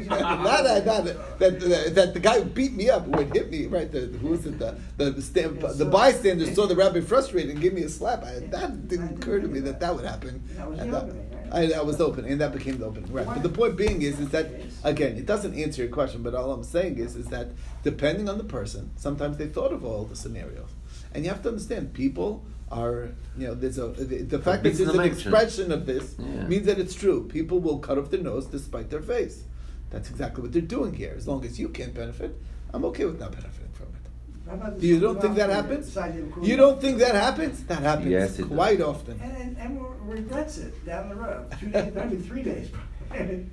not, 0.09 0.43
not, 0.45 0.65
that, 0.65 0.87
not 0.87 1.05
that, 1.05 1.39
that, 1.41 1.61
that, 1.61 1.95
that 1.97 2.15
the 2.15 2.21
guy 2.21 2.41
who 2.41 2.45
beat 2.45 2.75
me 2.75 2.91
up 2.91 3.09
would 3.09 3.35
hit 3.35 3.51
me 3.51 3.67
right. 3.67 3.91
The 3.91 4.07
who 4.23 4.29
was 4.29 4.47
it? 4.47 4.61
The 4.61 4.77
the 4.99 5.11
the, 5.11 5.23
stand, 5.23 5.61
the 5.61 5.85
bystander 5.85 6.47
saw 6.55 6.67
the 6.67 6.77
rabbi 6.77 7.01
frustrated 7.01 7.51
and 7.51 7.61
gave 7.61 7.75
me 7.75 7.83
a 7.83 7.89
slap. 7.89 8.23
I, 8.23 8.39
that 8.55 8.87
didn't 8.87 9.19
occur 9.19 9.41
to 9.41 9.49
me 9.49 9.59
that 9.61 9.81
that. 9.81 9.81
that 9.81 9.97
would 9.97 10.05
happen. 10.05 10.44
That 10.57 10.71
was 10.71 10.79
And 10.81 10.93
the 10.93 10.97
that- 10.97 11.05
opening, 11.05 11.31
right? 11.31 11.53
I, 11.53 11.67
that 11.67 11.87
was 11.87 11.97
the 11.99 12.07
opening, 12.07 12.33
and 12.33 12.41
that 12.41 12.53
became 12.53 12.79
the 12.79 12.87
opening, 12.87 13.13
right? 13.13 13.27
Why- 13.27 13.35
But 13.35 13.43
the 13.43 13.49
point 13.49 13.77
being 13.77 14.03
is, 14.03 14.19
is 14.21 14.31
that 14.31 14.47
again, 14.83 15.17
it 15.17 15.27
doesn't 15.27 15.55
answer 15.55 15.83
your 15.83 15.91
question. 15.93 16.23
But 16.23 16.35
all 16.35 16.53
I'm 16.53 16.65
saying 16.65 16.99
is, 16.99 17.17
is 17.17 17.27
that 17.29 17.49
depending 17.83 18.29
on 18.29 18.39
the 18.39 18.45
person, 18.45 18.91
sometimes 18.97 19.37
they 19.37 19.47
thought 19.47 19.73
of 19.73 19.85
all 19.85 20.05
the 20.05 20.17
scenarios, 20.17 20.71
and 21.13 21.25
you 21.25 21.31
have 21.31 21.43
to 21.43 21.49
understand 21.49 21.93
people 21.93 22.45
are, 22.71 23.11
you 23.39 23.47
know, 23.47 23.55
there's 23.55 23.79
a 23.79 23.89
the, 23.89 24.23
the 24.23 24.39
fact 24.39 24.63
that 24.63 24.71
bits 24.71 24.81
in 24.81 24.87
there's 24.87 24.99
an 24.99 25.05
expression 25.05 25.71
of 25.71 25.87
this 25.87 26.17
Yeah. 26.19 26.47
means 26.49 26.67
that 26.67 26.79
it's 26.79 26.95
true. 26.95 27.27
People 27.29 27.61
will 27.61 27.79
cut 27.79 27.99
off 27.99 28.11
their 28.11 28.23
nose 28.23 28.47
despite 28.47 28.91
their 28.91 29.03
face. 29.03 29.45
That's 29.91 30.11
exactly 30.11 30.43
what 30.43 30.53
they're 30.53 30.63
doing 30.63 30.95
here. 30.95 31.15
As 31.17 31.29
long 31.29 31.45
as 31.45 31.61
you 31.61 31.69
can't 31.69 31.95
benefit, 31.95 32.35
I'm 32.73 32.85
okay 32.87 33.05
with 33.05 33.21
not 33.21 33.31
benefiting 33.33 33.71
from 33.73 33.87
it. 33.89 33.93
How 33.95 34.01
about 34.01 34.34
Do 34.34 34.34
you 34.79 35.01
don't 35.01 35.21
think 35.21 35.37
that 35.37 35.51
happens? 35.51 35.87
decided 35.87 36.17
to 36.17 36.23
include- 36.25 36.47
You 36.47 36.57
don't 36.57 36.81
think 36.81 36.99
that 36.99 37.15
happens? 37.15 37.63
That 37.65 37.83
happens 37.83 38.09
Yes, 38.09 38.39
it 38.39 38.45
quite 38.49 38.79
does. 38.79 38.89
often. 38.89 39.19
And, 39.21 39.37
and, 39.37 39.57
and 39.59 40.09
regrets 40.09 40.59
it 40.59 40.85
down 40.85 41.09
the 41.09 41.15
road. 41.17 41.47
Two 41.59 41.69
days, 41.71 41.93
maybe 41.95 42.17
three 42.17 42.43
days. 42.43 42.69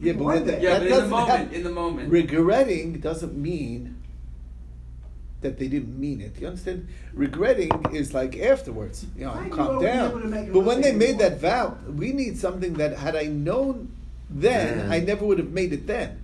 Yeah, 0.01 0.13
but 0.13 0.23
when 0.23 0.45
the- 0.47 0.59
Yeah, 0.59 0.79
That 0.79 0.79
but 0.79 0.81
in 0.81 0.83
the 0.83 0.89
doesn't 0.95 1.09
moment, 1.11 1.29
happen. 1.29 1.53
in 1.53 1.63
the 1.63 1.69
moment. 1.71 2.11
Regretting 2.11 2.93
doesn't 2.99 3.37
mean 3.37 3.97
that 5.41 5.57
they 5.59 5.67
didn't 5.67 5.99
mean 5.99 6.19
it. 6.21 6.39
You 6.39 6.47
understand? 6.47 6.87
Regretting 7.13 7.69
is 7.93 8.13
like 8.13 8.37
afterwards. 8.39 9.05
You 9.15 9.25
know, 9.25 9.33
Right, 9.35 9.47
you 9.47 9.53
calm 9.53 9.67
won't 9.67 9.79
be 9.81 9.85
able 9.87 10.21
to 10.21 10.29
down. 10.29 10.51
But 10.53 10.59
when 10.61 10.81
they 10.81 10.93
made 10.93 11.19
that 11.19 11.39
vow, 11.39 11.77
we 11.87 12.11
need 12.11 12.37
something 12.39 12.73
that 12.75 12.97
had 12.97 13.15
I 13.15 13.25
known 13.25 13.91
then, 14.29 14.79
Yeah. 14.79 14.95
I 14.95 14.99
never 14.99 15.25
would 15.25 15.37
have 15.39 15.51
made 15.51 15.73
it 15.73 15.85
then. 15.87 16.21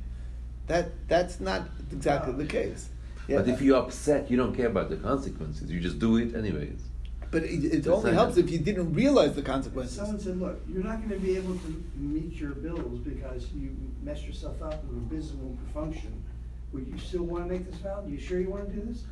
That 0.68 0.90
that's 1.08 1.40
not 1.40 1.68
exactly 1.92 2.34
the 2.34 2.46
case. 2.46 2.90
Yeah. 3.28 3.38
But 3.38 3.50
if 3.50 3.62
you're 3.62 3.78
upset, 3.78 4.32
you 4.32 4.38
don't 4.38 4.56
care 4.56 4.68
about 4.68 4.90
the 4.90 4.98
consequences. 4.98 5.70
You 5.70 5.80
just 5.80 6.00
do 6.00 6.18
it 6.18 6.34
anyways. 6.36 6.82
But 7.30 7.44
it, 7.44 7.66
it 7.66 7.72
That's 7.84 7.88
only 7.88 8.12
not- 8.12 8.20
helps 8.22 8.38
if 8.38 8.50
you 8.50 8.60
didn't 8.60 8.94
realize 8.94 9.36
the 9.36 9.42
consequences. 9.42 9.98
Someone 9.98 10.20
said, 10.20 10.40
look, 10.40 10.62
you're 10.70 10.84
not 10.84 11.02
gonna 11.02 11.20
be 11.20 11.36
able 11.36 11.56
to 11.56 11.84
meet 11.98 12.34
your 12.40 12.52
bills 12.52 13.00
because 13.00 13.52
you 13.54 13.76
messed 14.02 14.26
yourself 14.26 14.62
up 14.62 14.82
and 14.84 14.92
your 14.92 15.02
business 15.20 15.36
won't 15.36 15.60
function. 15.74 16.24
Would 16.72 16.88
you 16.88 16.98
still 16.98 17.24
wanna 17.24 17.48
make 17.48 17.70
this 17.70 17.80
vow? 17.82 18.04
You 18.08 18.18
sure 18.18 18.40
you 18.40 18.50
wanna 18.50 18.70
do 18.70 18.82
this? 18.82 19.04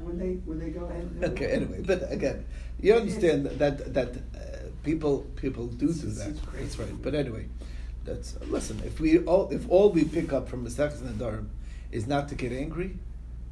Would 0.00 0.18
they, 0.18 0.34
would 0.46 0.60
they 0.60 0.70
go 0.70 0.84
ahead 0.86 1.02
and 1.02 1.20
do 1.20 1.26
it? 1.26 1.30
Okay, 1.32 1.46
anyway, 1.52 1.82
but 1.86 2.10
again, 2.12 2.44
you 2.80 2.94
understand 2.94 3.46
that 3.46 3.94
that 3.94 4.08
uh, 4.16 4.18
people 4.84 5.20
people 5.36 5.66
do 5.66 5.88
do 5.92 6.10
that. 6.18 6.28
It's 6.28 6.40
crazy. 6.40 6.64
That's 6.64 6.78
right. 6.78 7.02
But 7.02 7.14
anyway, 7.14 7.46
that's 8.04 8.36
listen. 8.42 8.80
If 8.84 9.00
we 9.00 9.18
all 9.20 9.48
if 9.50 9.68
all 9.68 9.90
we 9.90 10.04
pick 10.04 10.32
up 10.32 10.48
from 10.48 10.64
Masechus 10.64 10.98
Nedarim 11.00 11.48
is 11.90 12.06
not 12.06 12.28
to 12.28 12.34
get 12.36 12.52
angry, 12.52 12.98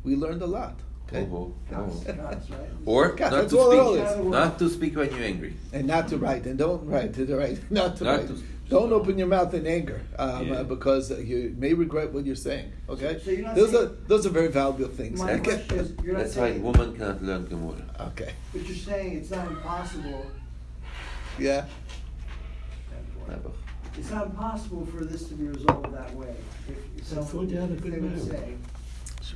we 0.05 0.15
learned 0.17 0.43
a 0.43 0.47
lot. 0.47 0.79
Okay, 1.09 1.27
Oh, 1.31 1.37
oh, 1.37 1.55
God's- 1.71 2.05
oh. 2.09 2.13
God's 2.15 2.51
right. 2.57 2.59
Or 2.87 3.09
God, 3.13 3.33
not 3.33 3.49
to 3.51 3.59
all 3.59 3.73
it 3.95 4.01
all 4.01 4.15
speak. 4.15 4.25
Not 4.27 4.59
to 4.59 4.71
speak 4.71 4.97
when 4.97 5.11
you're 5.11 5.23
angry. 5.25 5.55
and 5.73 5.87
not 5.87 6.09
to 6.09 6.17
write 6.19 6.47
and 6.47 6.59
don't 6.59 6.87
write 6.87 7.13
to 7.15 7.25
the 7.25 7.37
right, 7.37 7.59
not 7.71 7.97
to 7.99 8.05
Not 8.05 8.19
write. 8.21 8.29
to- 8.29 8.43
don't 8.71 8.91
open 8.95 9.19
your 9.19 9.27
mouth 9.27 9.53
in 9.53 9.67
anger 9.67 10.01
um, 10.19 10.47
Yeah. 10.49 10.55
uh, 10.55 10.63
because 10.65 11.11
you 11.11 11.55
may 11.59 11.75
regret 11.75 12.11
what 12.15 12.25
you're 12.25 12.35
saying. 12.35 12.73
Okay, 12.89 13.19
So- 13.19 13.25
so 13.27 13.31
you're 13.33 13.43
not 13.43 13.55
those 13.55 13.71
saying- 13.73 13.85
are 13.85 14.09
those 14.09 14.25
are 14.27 14.31
very 14.31 14.49
valuable 14.49 14.89
things. 14.95 15.21
My 15.21 15.33
Okay. 15.35 15.43
question 15.43 15.79
is, 15.81 15.93
you're 16.03 16.15
not 16.15 16.23
That's 16.25 16.37
why 16.37 16.51
saying, 16.53 16.63
woman 16.63 16.97
cannot 16.97 17.23
learn 17.23 17.45
Gemara. 17.45 17.85
okay, 18.09 18.33
but 18.53 18.67
you're 18.67 18.75
saying 18.77 19.19
it's 19.19 19.31
not 19.31 19.47
impossible, 19.49 20.25
yeah. 21.39 21.67
Never. 23.29 23.51
it's 23.99 24.11
not 24.11 24.27
impossible 24.27 24.87
for 24.87 25.05
this 25.05 25.25
to 25.29 25.35
be 25.35 25.45
resolved 25.45 25.93
that 25.95 26.15
way. 26.15 26.35
If 26.97 27.13
I 27.13 27.15
thought 27.17 27.29
someone, 27.29 27.49
you 27.51 27.59
if 27.63 27.81
they 27.83 27.99
would 27.99 28.23
say. 28.31 28.55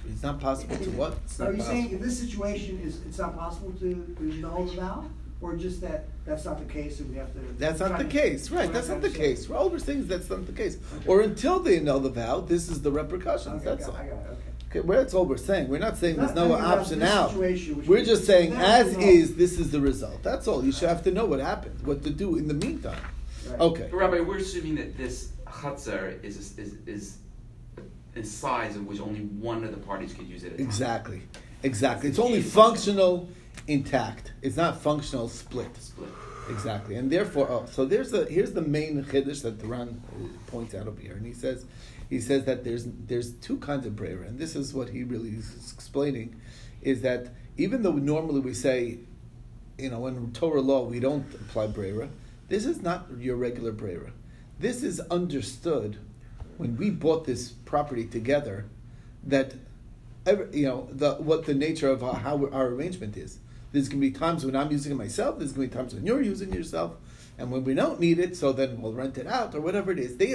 It's 0.09 0.23
not 0.23 0.41
possible 0.41 0.77
to 0.77 0.91
what? 0.91 1.15
It's 1.25 1.39
not 1.39 1.49
Are 1.49 1.53
you 1.53 1.63
saying 1.63 1.85
possible. 1.85 2.03
in 2.03 2.09
this 2.09 2.19
situation, 2.19 2.81
is, 2.85 3.01
it's 3.07 3.19
not 3.19 3.37
possible 3.37 3.73
to 3.81 4.17
annul 4.21 4.65
the 4.65 4.73
vow? 4.81 5.05
Or 5.41 5.55
just 5.55 5.81
that, 5.83 6.09
that's 6.27 6.45
not 6.45 6.59
the 6.59 6.65
case 6.65 6.99
and 6.99 7.11
we 7.11 7.17
have 7.17 7.33
to? 7.33 7.39
That's 7.59 7.79
not 7.79 7.91
try 7.91 7.99
the 7.99 8.05
to- 8.05 8.11
case, 8.11 8.51
right? 8.51 8.73
That's 8.73 8.89
not 8.89 9.01
the 9.01 9.07
understand. 9.07 9.37
case. 9.37 9.51
All 9.51 9.71
we're 9.71 9.79
saying 9.79 10.01
is 10.01 10.07
that's 10.09 10.29
not 10.29 10.47
the 10.47 10.53
case. 10.53 10.79
Okay. 10.97 11.07
Or 11.09 11.21
until 11.21 11.61
they 11.61 11.77
annul 11.79 12.01
the 12.01 12.11
vow, 12.11 12.41
this 12.41 12.69
is 12.69 12.83
the 12.83 12.91
repercussions. 12.91 13.63
Okay, 13.63 13.65
that's 13.65 13.87
got 13.87 13.95
all. 13.95 14.01
I 14.01 14.07
got 14.09 14.15
it, 14.17 14.27
okay. 14.33 14.43
Okay, 14.71 14.81
well, 14.81 14.99
that's 15.01 15.15
all 15.15 15.25
we're 15.25 15.37
saying. 15.37 15.69
We're 15.69 15.79
not 15.79 15.97
saying 15.97 16.17
there's 16.17 16.35
Not 16.35 16.49
no 16.49 16.49
thinking 16.57 16.65
about 16.67 16.79
option 16.81 16.99
this 16.99 17.11
out. 17.11 17.31
situation, 17.31 17.77
which 17.79 17.87
We're 17.87 17.99
we- 18.01 18.05
just 18.05 18.27
saying, 18.27 18.51
that 18.51 18.81
as 18.81 18.87
result. 18.89 19.05
is, 19.05 19.37
this 19.37 19.59
is 19.61 19.71
the 19.71 19.81
result. 19.81 20.23
That's 20.25 20.49
all. 20.49 20.65
You 20.65 20.73
should 20.73 20.89
have 20.89 21.05
to 21.05 21.13
know 21.13 21.25
what 21.25 21.39
happened, 21.41 21.87
what 21.87 22.03
to 22.03 22.11
do 22.11 22.35
in 22.37 22.49
the 22.49 22.55
meantime. 22.55 23.01
Right. 23.49 23.61
Okay. 23.61 23.89
But 23.91 23.97
Rabbi, 23.97 24.21
we're 24.21 24.39
assuming 24.39 24.75
that 24.75 24.99
this 24.99 25.29
chatzer 25.47 26.23
is 26.25 26.59
is 26.59 26.75
is 26.87 27.17
a 28.19 28.25
size 28.25 28.77
of 28.77 28.87
which 28.87 29.01
only 29.01 29.21
one 29.21 29.65
of 29.65 29.71
the 29.71 29.79
parties 29.79 30.13
could 30.15 30.29
use 30.29 30.45
it. 30.45 30.53
A 30.53 30.57
time. 30.57 30.67
Exactly. 30.67 31.23
Exactly. 31.63 32.09
It's 32.09 32.19
only 32.19 32.43
functional 32.43 33.29
intact. 33.67 34.33
It's 34.43 34.57
not 34.57 34.81
functional 34.81 35.29
split. 35.29 35.75
Split. 35.77 36.09
Exactly, 36.51 36.97
and 36.97 37.11
therefore, 37.11 37.47
oh, 37.51 37.67
so 37.71 37.85
there's 37.85 38.11
the 38.11 38.25
here's 38.25 38.53
the 38.53 38.63
main 38.63 39.05
chiddush 39.05 39.43
that 39.43 39.59
the 39.59 39.67
Ran 39.67 40.03
points 40.47 40.75
out 40.75 40.87
over 40.87 41.01
here, 41.01 41.13
and 41.13 41.27
he 41.27 41.35
says, 41.35 41.67
he 42.09 42.21
says 42.21 42.45
that 42.47 42.65
there's 42.65 42.87
there's 43.07 43.33
two 43.33 43.59
kinds 43.59 43.85
of 43.85 43.95
brera, 43.95 44.27
and 44.27 44.39
this 44.39 44.57
is 44.57 44.73
what 44.73 44.89
he 44.89 45.05
really 45.05 45.31
is 45.31 45.73
explaining, 45.75 46.41
is 46.81 47.03
that 47.03 47.29
even 47.59 47.83
though 47.83 47.93
normally 47.93 48.41
we 48.41 48.55
say, 48.55 48.99
you 49.77 49.91
know, 49.91 50.07
in 50.07 50.33
Torah 50.33 50.63
law 50.63 50.85
we 50.85 51.01
don't 51.01 51.27
apply 51.35 51.67
brera, 51.67 52.09
this 52.49 52.65
is 52.65 52.81
not 52.81 53.07
your 53.19 53.37
regular 53.37 53.73
brera. 53.73 54.13
This 54.59 54.83
is 54.83 55.01
understood 55.01 55.99
when 56.59 56.77
we 56.77 56.91
bought 56.91 57.25
this 57.25 57.51
property 57.51 58.05
together, 58.05 58.67
that 59.25 59.55
every, 60.27 60.59
you 60.59 60.67
know, 60.67 60.89
the 60.93 61.15
what 61.15 61.47
the 61.47 61.55
nature 61.55 61.89
of 61.89 62.03
how 62.03 62.49
our 62.53 62.67
arrangement 62.67 63.17
is. 63.17 63.39
There's 63.73 63.89
going 63.89 64.01
to 64.01 64.07
be 64.07 64.11
times 64.11 64.45
when 64.45 64.57
I'm 64.57 64.71
using 64.71 64.93
it 64.93 64.97
myself. 64.97 65.39
There's 65.39 65.53
going 65.53 65.69
to 65.69 65.75
be 65.75 65.79
times 65.79 65.95
when 65.95 66.07
you're 66.07 66.23
using 66.23 66.51
it 66.51 66.57
yourself, 66.57 66.97
and 67.37 67.51
when 67.51 67.65
we 67.65 67.75
don't 67.75 68.01
need 68.01 68.19
it, 68.19 68.37
so 68.37 68.53
then 68.53 68.81
we'll 68.81 68.93
rent 68.93 69.19
it 69.19 69.27
out 69.27 69.55
or 69.55 69.61
whatever 69.61 69.93
it 69.93 69.99
is. 69.99 70.17
They, 70.17 70.35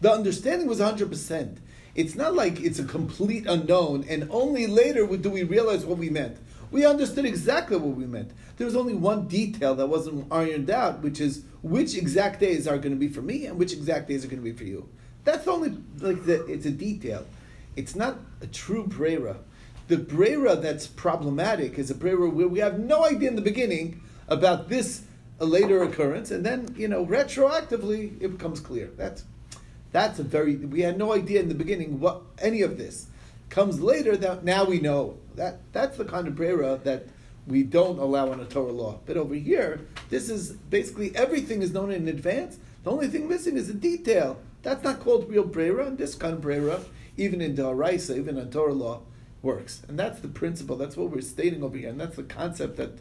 the 0.00 0.12
understanding 0.12 0.68
was 0.68 0.78
100. 0.78 1.08
percent 1.08 1.58
It's 1.94 2.14
not 2.14 2.34
like 2.34 2.60
it's 2.60 2.78
a 2.78 2.84
complete 2.84 3.46
unknown, 3.46 4.04
and 4.08 4.28
only 4.30 4.66
later 4.66 5.06
do 5.16 5.30
we 5.30 5.42
realize 5.42 5.84
what 5.84 5.98
we 5.98 6.10
meant. 6.10 6.38
We 6.70 6.84
understood 6.84 7.24
exactly 7.24 7.76
what 7.76 7.96
we 7.96 8.04
meant. 8.04 8.32
There 8.56 8.66
was 8.66 8.76
only 8.76 8.94
one 8.94 9.28
detail 9.28 9.74
that 9.76 9.86
wasn't 9.86 10.26
ironed 10.30 10.70
out, 10.70 11.02
which 11.02 11.20
is 11.20 11.44
which 11.62 11.96
exact 11.96 12.40
days 12.40 12.66
are 12.68 12.78
going 12.78 12.92
to 12.92 12.98
be 12.98 13.08
for 13.08 13.22
me 13.22 13.46
and 13.46 13.58
which 13.58 13.72
exact 13.72 14.08
days 14.08 14.24
are 14.24 14.28
going 14.28 14.42
to 14.42 14.50
be 14.50 14.56
for 14.56 14.64
you. 14.64 14.88
That's 15.24 15.48
only 15.48 15.76
like 15.98 16.24
the, 16.24 16.44
it's 16.46 16.66
a 16.66 16.70
detail. 16.70 17.26
It's 17.76 17.96
not 17.96 18.18
a 18.40 18.46
true 18.46 18.86
brera. 18.86 19.38
The 19.88 19.98
brera 19.98 20.56
that's 20.56 20.86
problematic 20.86 21.78
is 21.78 21.90
a 21.90 21.94
brera 21.94 22.28
where 22.28 22.48
we 22.48 22.60
have 22.60 22.78
no 22.78 23.04
idea 23.04 23.28
in 23.28 23.36
the 23.36 23.42
beginning 23.42 24.00
about 24.28 24.68
this 24.68 25.02
a 25.40 25.44
later 25.44 25.82
occurrence, 25.82 26.30
and 26.30 26.44
then 26.44 26.74
you 26.76 26.88
know 26.88 27.04
retroactively 27.04 28.20
it 28.20 28.28
becomes 28.28 28.60
clear. 28.60 28.90
That's 28.96 29.24
that's 29.92 30.18
a 30.18 30.22
very 30.22 30.56
we 30.56 30.80
had 30.80 30.98
no 30.98 31.12
idea 31.12 31.40
in 31.40 31.48
the 31.48 31.54
beginning 31.54 32.00
what 32.00 32.22
any 32.38 32.62
of 32.62 32.78
this 32.78 33.06
comes 33.50 33.80
later. 33.80 34.16
That 34.16 34.44
now 34.44 34.64
we 34.64 34.80
know 34.80 35.18
that 35.34 35.60
that's 35.72 35.96
the 35.96 36.04
kind 36.04 36.28
of 36.28 36.36
brera 36.36 36.80
that 36.84 37.06
we 37.46 37.62
don't 37.62 37.98
allow 37.98 38.32
in 38.32 38.40
a 38.40 38.44
Torah 38.44 38.72
law. 38.72 39.00
But 39.04 39.16
over 39.16 39.34
here, 39.34 39.80
this 40.08 40.30
is 40.30 40.52
basically 40.52 41.14
everything 41.14 41.62
is 41.62 41.72
known 41.72 41.90
in 41.90 42.08
advance. 42.08 42.58
The 42.84 42.90
only 42.90 43.08
thing 43.08 43.28
missing 43.28 43.56
is 43.56 43.68
a 43.68 43.74
detail. 43.74 44.38
That's 44.64 44.82
not 44.82 44.98
called 44.98 45.28
real 45.28 45.44
brera, 45.44 45.86
and 45.86 45.98
this 45.98 46.14
kind 46.14 46.34
of 46.34 46.40
brera, 46.40 46.80
even 47.16 47.40
in 47.40 47.54
Daraisa, 47.54 48.16
even 48.16 48.38
in 48.38 48.50
Torah 48.50 48.72
law, 48.72 49.02
works. 49.42 49.82
And 49.86 49.98
that's 49.98 50.20
the 50.20 50.28
principle. 50.28 50.76
That's 50.76 50.96
what 50.96 51.10
we're 51.10 51.20
stating 51.20 51.62
over 51.62 51.76
here, 51.76 51.90
and 51.90 52.00
that's 52.00 52.16
the 52.16 52.22
concept 52.22 52.78
that 52.78 52.98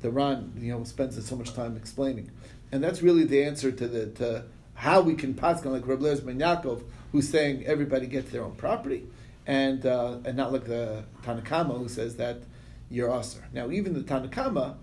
the 0.00 0.10
Ran 0.10 0.52
you 0.58 0.72
know, 0.72 0.82
spends 0.84 1.24
so 1.24 1.36
much 1.36 1.54
time 1.54 1.76
explaining. 1.76 2.30
And 2.72 2.82
that's 2.82 3.02
really 3.02 3.24
the 3.24 3.44
answer 3.44 3.70
to 3.70 3.86
the 3.86 4.06
to 4.06 4.44
how 4.74 5.02
we 5.02 5.14
can 5.14 5.34
pass 5.34 5.64
on 5.64 5.72
like 5.72 5.86
Rabbi 5.86 6.14
ben 6.14 6.80
who's 7.12 7.28
saying 7.28 7.66
everybody 7.66 8.06
gets 8.06 8.30
their 8.30 8.42
own 8.42 8.56
property, 8.56 9.06
and 9.46 9.84
uh, 9.84 10.18
and 10.24 10.36
not 10.36 10.50
like 10.50 10.64
the 10.64 11.04
Tanna 11.22 11.42
Kamma 11.42 11.78
who 11.78 11.88
says 11.88 12.16
that 12.16 12.38
you're 12.90 13.14
assur. 13.14 13.44
Now, 13.52 13.70
even 13.70 13.92
the 13.92 14.02
Tanna 14.02 14.28
Kamma, 14.28 14.76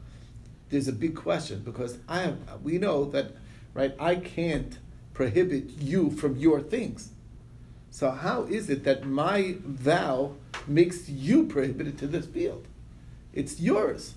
there's 0.70 0.88
a 0.88 0.94
big 0.94 1.16
question 1.16 1.62
because 1.66 1.98
I 2.08 2.22
have, 2.22 2.38
we 2.64 2.78
know 2.78 3.06
that 3.06 3.32
right 3.74 3.96
I 4.00 4.16
can't 4.16 4.78
prohibit 5.20 5.70
you 5.82 6.10
from 6.10 6.38
your 6.38 6.62
things. 6.62 7.10
So 7.92 8.10
how 8.10 8.44
is 8.44 8.70
it 8.70 8.86
that 8.86 9.06
my 9.06 9.58
vow 9.66 10.36
makes 10.66 11.10
you 11.10 11.46
prohibited 11.46 11.98
to 11.98 12.08
this 12.08 12.26
field? 12.26 12.66
It's 13.34 13.60
yours. 13.60 14.14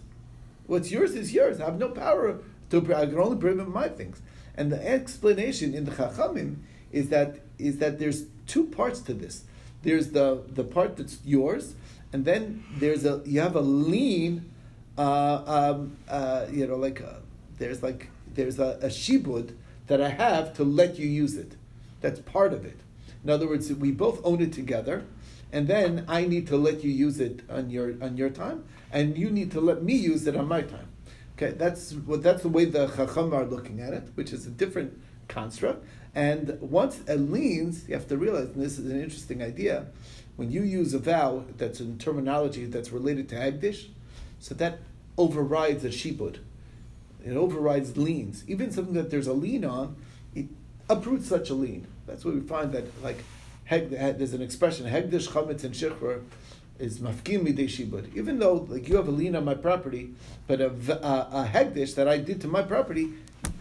What's 0.69 0.93
yours 0.93 1.17
is 1.17 1.35
yours. 1.35 1.61
I 1.61 1.65
have 1.65 1.77
no 1.77 1.89
power 1.89 2.39
to. 2.71 2.77
I 2.95 3.07
can 3.07 3.19
only 3.19 3.37
prohibit 3.37 3.67
my 3.67 3.89
things. 3.89 4.23
And 4.55 4.71
the 4.71 4.81
explanation 4.97 5.75
in 5.75 5.87
the 5.87 5.91
Chachamim 5.91 6.59
is 6.93 7.09
that 7.09 7.41
is 7.59 7.79
that 7.79 7.99
there's 7.99 8.27
two 8.47 8.67
parts 8.67 9.01
to 9.01 9.13
this. 9.13 9.43
There's 9.83 10.11
the 10.11 10.45
the 10.59 10.63
part 10.63 10.97
that's 10.99 11.19
yours, 11.25 11.75
and 12.13 12.25
then 12.25 12.63
there's 12.79 13.05
a 13.05 13.23
you 13.25 13.41
have 13.41 13.57
a 13.57 13.67
lien. 13.91 14.49
Uh, 14.97 15.43
um, 15.57 15.97
uh, 16.09 16.47
you 16.53 16.65
know, 16.69 16.77
like 16.77 17.01
a, 17.01 17.23
there's 17.59 17.83
like 17.83 18.09
there's 18.37 18.61
a, 18.61 18.79
a 18.83 18.91
shibud 19.01 19.57
that 19.93 20.01
I 20.01 20.09
have 20.09 20.55
to 20.55 20.65
let 20.65 20.99
you 20.99 21.07
use 21.07 21.37
it. 21.37 21.55
That's 22.01 22.19
part 22.21 22.55
of 22.55 22.65
it. 22.65 22.81
In 23.23 23.29
other 23.29 23.47
words, 23.47 23.71
we 23.75 23.93
both 23.93 24.23
own 24.25 24.41
it 24.41 24.51
together, 24.51 25.05
and 25.53 25.69
then 25.69 26.07
I 26.09 26.25
need 26.25 26.47
to 26.47 26.57
let 26.57 26.83
you 26.83 26.91
use 26.91 27.21
it 27.21 27.43
on 27.51 27.69
your 27.69 28.03
on 28.03 28.17
your 28.17 28.31
time, 28.31 28.65
and 28.91 29.19
you 29.19 29.29
need 29.29 29.51
to 29.51 29.61
let 29.61 29.83
me 29.83 29.95
use 29.95 30.27
it 30.27 30.35
on 30.35 30.49
my 30.49 30.63
time. 30.63 30.89
Okay, 31.37 31.51
that's 31.51 31.93
what 31.93 32.23
that's 32.23 32.41
the 32.41 32.49
way 32.49 32.65
the 32.65 32.87
Chacham 32.87 33.35
are 33.35 33.45
looking 33.45 33.81
at 33.83 33.93
it, 33.93 34.05
which 34.15 34.33
is 34.33 34.47
a 34.47 34.51
different 34.51 34.99
construct. 35.29 35.85
And 36.15 36.59
once 36.63 37.01
it 37.07 37.17
leans, 37.17 37.87
you 37.87 37.93
have 37.95 38.09
to 38.09 38.17
realize, 38.17 38.49
and 38.55 38.63
this 38.63 38.79
is 38.79 38.91
an 38.91 38.99
interesting 38.99 39.43
idea, 39.43 39.89
when 40.37 40.51
you 40.51 40.63
use 40.63 40.95
a 40.95 40.99
vow 40.99 41.45
that's 41.59 41.81
in 41.81 41.99
terminology 41.99 42.65
that's 42.65 42.93
related 42.93 43.29
to 43.29 43.35
hekdesh, 43.35 43.89
so 44.41 44.55
that 44.55 44.79
overrides 45.19 45.85
a 45.85 45.91
shibud. 45.91 46.39
It 47.25 47.37
overrides 47.37 47.97
liens. 47.97 48.45
Even 48.47 48.71
something 48.71 48.95
that 48.95 49.11
there's 49.11 49.27
a 49.27 49.33
lien 49.33 49.65
on, 49.65 49.97
it 50.35 50.47
uproots 50.89 51.29
such 51.29 51.51
a 51.51 51.55
lien. 51.55 51.87
That's 52.07 52.25
what 52.25 52.35
we 52.35 52.41
find 52.41 52.73
that 52.73 53.03
like 53.03 53.19
heg, 53.65 53.91
there's 53.91 54.35
an 54.35 54.43
expression 54.43 54.87
hekdesh 54.87 55.29
chametz 55.29 55.65
and 55.65 55.75
shichrur 55.75 56.23
is 56.79 56.99
mafkiin 56.99 57.47
midei 57.47 57.67
shibud. 57.67 58.15
Even 58.17 58.39
though 58.39 58.67
like 58.69 58.89
you 58.89 58.97
have 58.97 59.09
a 59.09 59.13
lien 59.13 59.37
on 59.37 59.45
my 59.45 59.55
property, 59.55 60.11
but 60.47 60.61
a, 60.61 60.67
a, 60.67 61.43
a 61.43 61.51
hekdesh 61.53 61.95
that 61.95 62.09
I 62.09 62.19
did 62.19 62.41
to 62.43 62.49
my 62.49 62.63
property 62.63 63.13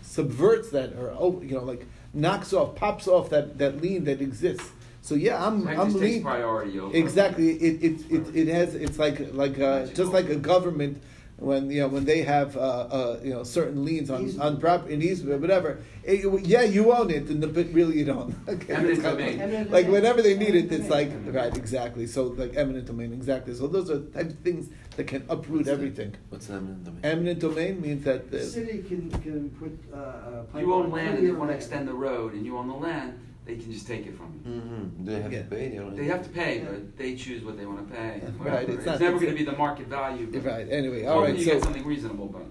subverts 0.01 0.71
that 0.71 0.93
or 0.93 1.15
oh, 1.17 1.41
you 1.41 1.55
know 1.55 1.63
like 1.63 1.85
knocks 2.13 2.53
off, 2.53 2.75
pops 2.75 3.07
off 3.07 3.29
that, 3.29 3.57
that 3.57 3.81
lien 3.81 4.03
that 4.05 4.21
exists. 4.21 4.69
So 5.01 5.15
yeah, 5.15 5.43
I'm 5.43 5.63
Hekdesh 5.63 5.79
I'm 5.79 5.99
takes 5.99 6.23
priority 6.23 6.79
over. 6.79 6.95
Exactly. 6.95 7.51
It, 7.51 7.83
it, 7.83 8.11
it, 8.11 8.35
it 8.35 8.47
has 8.53 8.75
it's 8.75 8.99
like 8.99 9.33
like 9.33 9.59
uh, 9.59 9.87
just 9.87 10.11
like 10.11 10.29
a 10.29 10.35
government 10.35 11.01
when 11.41 11.71
you 11.71 11.81
know 11.81 11.87
when 11.87 12.05
they 12.05 12.21
have 12.21 12.55
uh, 12.55 12.59
uh, 12.59 13.19
you 13.23 13.31
know 13.33 13.43
certain 13.43 13.83
liens 13.83 14.09
on 14.11 14.39
on 14.39 14.59
property 14.59 14.93
in 14.93 15.01
easement 15.01 15.41
whatever. 15.41 15.79
It, 16.03 16.45
yeah, 16.45 16.63
you 16.63 16.91
own 16.93 17.09
it, 17.11 17.29
and 17.29 17.41
the, 17.43 17.47
but 17.47 17.67
really 17.73 17.97
you 17.99 18.05
don't. 18.05 18.33
Okay, 18.47 18.73
Eminent 18.73 18.91
it's 18.93 19.01
kind 19.01 19.13
of 19.13 19.19
domain. 19.19 19.37
like- 19.37 19.41
Eminent 19.47 19.71
Like 19.71 19.87
whenever 19.87 20.21
they 20.21 20.35
need 20.37 20.55
it, 20.55 20.65
Eminent 20.71 20.81
it's 20.81 20.89
like 20.89 21.11
right 21.33 21.55
exactly. 21.57 22.05
So 22.07 22.27
like 22.27 22.55
eminent 22.55 22.85
domain 22.85 23.11
exactly. 23.13 23.53
So 23.55 23.67
those 23.67 23.89
are 23.89 23.97
the 23.99 24.09
type 24.11 24.29
of 24.29 24.39
things 24.39 24.69
that 24.97 25.05
can 25.07 25.23
uproot 25.29 25.57
What's 25.57 25.67
that? 25.67 25.73
everything. 25.73 26.15
What's 26.29 26.49
eminent 26.49 26.83
domain? 26.85 27.01
Eminent 27.03 27.39
domain 27.39 27.81
means 27.81 28.03
that 28.05 28.29
The 28.31 28.37
the, 28.37 28.43
city 28.43 28.83
can, 28.83 29.09
can 29.09 29.49
put, 29.51 29.73
uh, 29.93 29.97
a 29.97 30.43
pipeline. 30.45 30.63
You 30.65 30.73
own 30.73 30.91
land 30.91 31.07
under 31.09 31.19
and 31.19 31.27
they 31.27 31.31
want 31.31 31.49
to 31.51 31.55
extend 31.55 31.87
the 31.87 31.93
road, 31.93 32.33
and 32.33 32.45
you 32.45 32.57
own 32.57 32.67
the 32.67 32.73
land, 32.75 33.19
they 33.45 33.55
can 33.55 33.71
just 33.71 33.87
take 33.87 34.05
it 34.05 34.15
from 34.15 34.39
you. 34.45 34.51
Mm-hmm. 34.51 35.05
They 35.05 35.21
have 35.21 35.31
Yeah. 35.33 35.39
to 35.43 35.45
pay? 35.49 35.69
They, 35.69 35.75
don't 35.77 35.95
They 35.95 36.05
have 36.05 36.23
to 36.23 36.29
pay, 36.29 36.59
but 36.59 36.97
they 36.97 37.15
choose 37.15 37.43
what 37.43 37.57
they 37.57 37.65
want 37.65 37.87
to 37.89 37.93
pay. 37.95 38.21
Right, 38.37 38.63
it's 38.69 38.77
It's, 38.77 38.85
not- 38.85 38.99
never 38.99 39.17
going 39.19 39.31
to 39.31 39.37
be 39.37 39.43
the 39.45 39.57
market 39.57 39.87
value. 39.87 40.27
but 40.31 40.43
right. 40.45 40.67
Anyway, 40.69 41.05
all 41.05 41.21
hopefully 41.21 41.31
right. 41.31 41.39
you 41.39 41.45
So 41.45 41.53
get 41.53 41.63
something 41.63 41.85
reasonable, 41.85 42.27
but. 42.27 42.43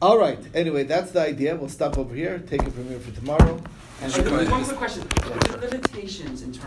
all 0.00 0.18
right. 0.18 0.38
Anyway, 0.54 0.84
that's 0.84 1.10
the 1.12 1.20
idea. 1.20 1.56
We'll 1.56 1.68
stop 1.68 1.98
over 1.98 2.14
here. 2.14 2.38
Take 2.46 2.62
it 2.62 2.72
from 2.72 2.88
here 2.88 2.98
for 3.00 3.10
tomorrow. 3.12 3.62
And 4.02 4.10
One 4.50 4.64
quick 4.64 4.78
question: 4.78 5.02
Are 5.24 5.38
there 5.58 5.68
limitations 5.70 6.40
in 6.42 6.52
terms? 6.52 6.64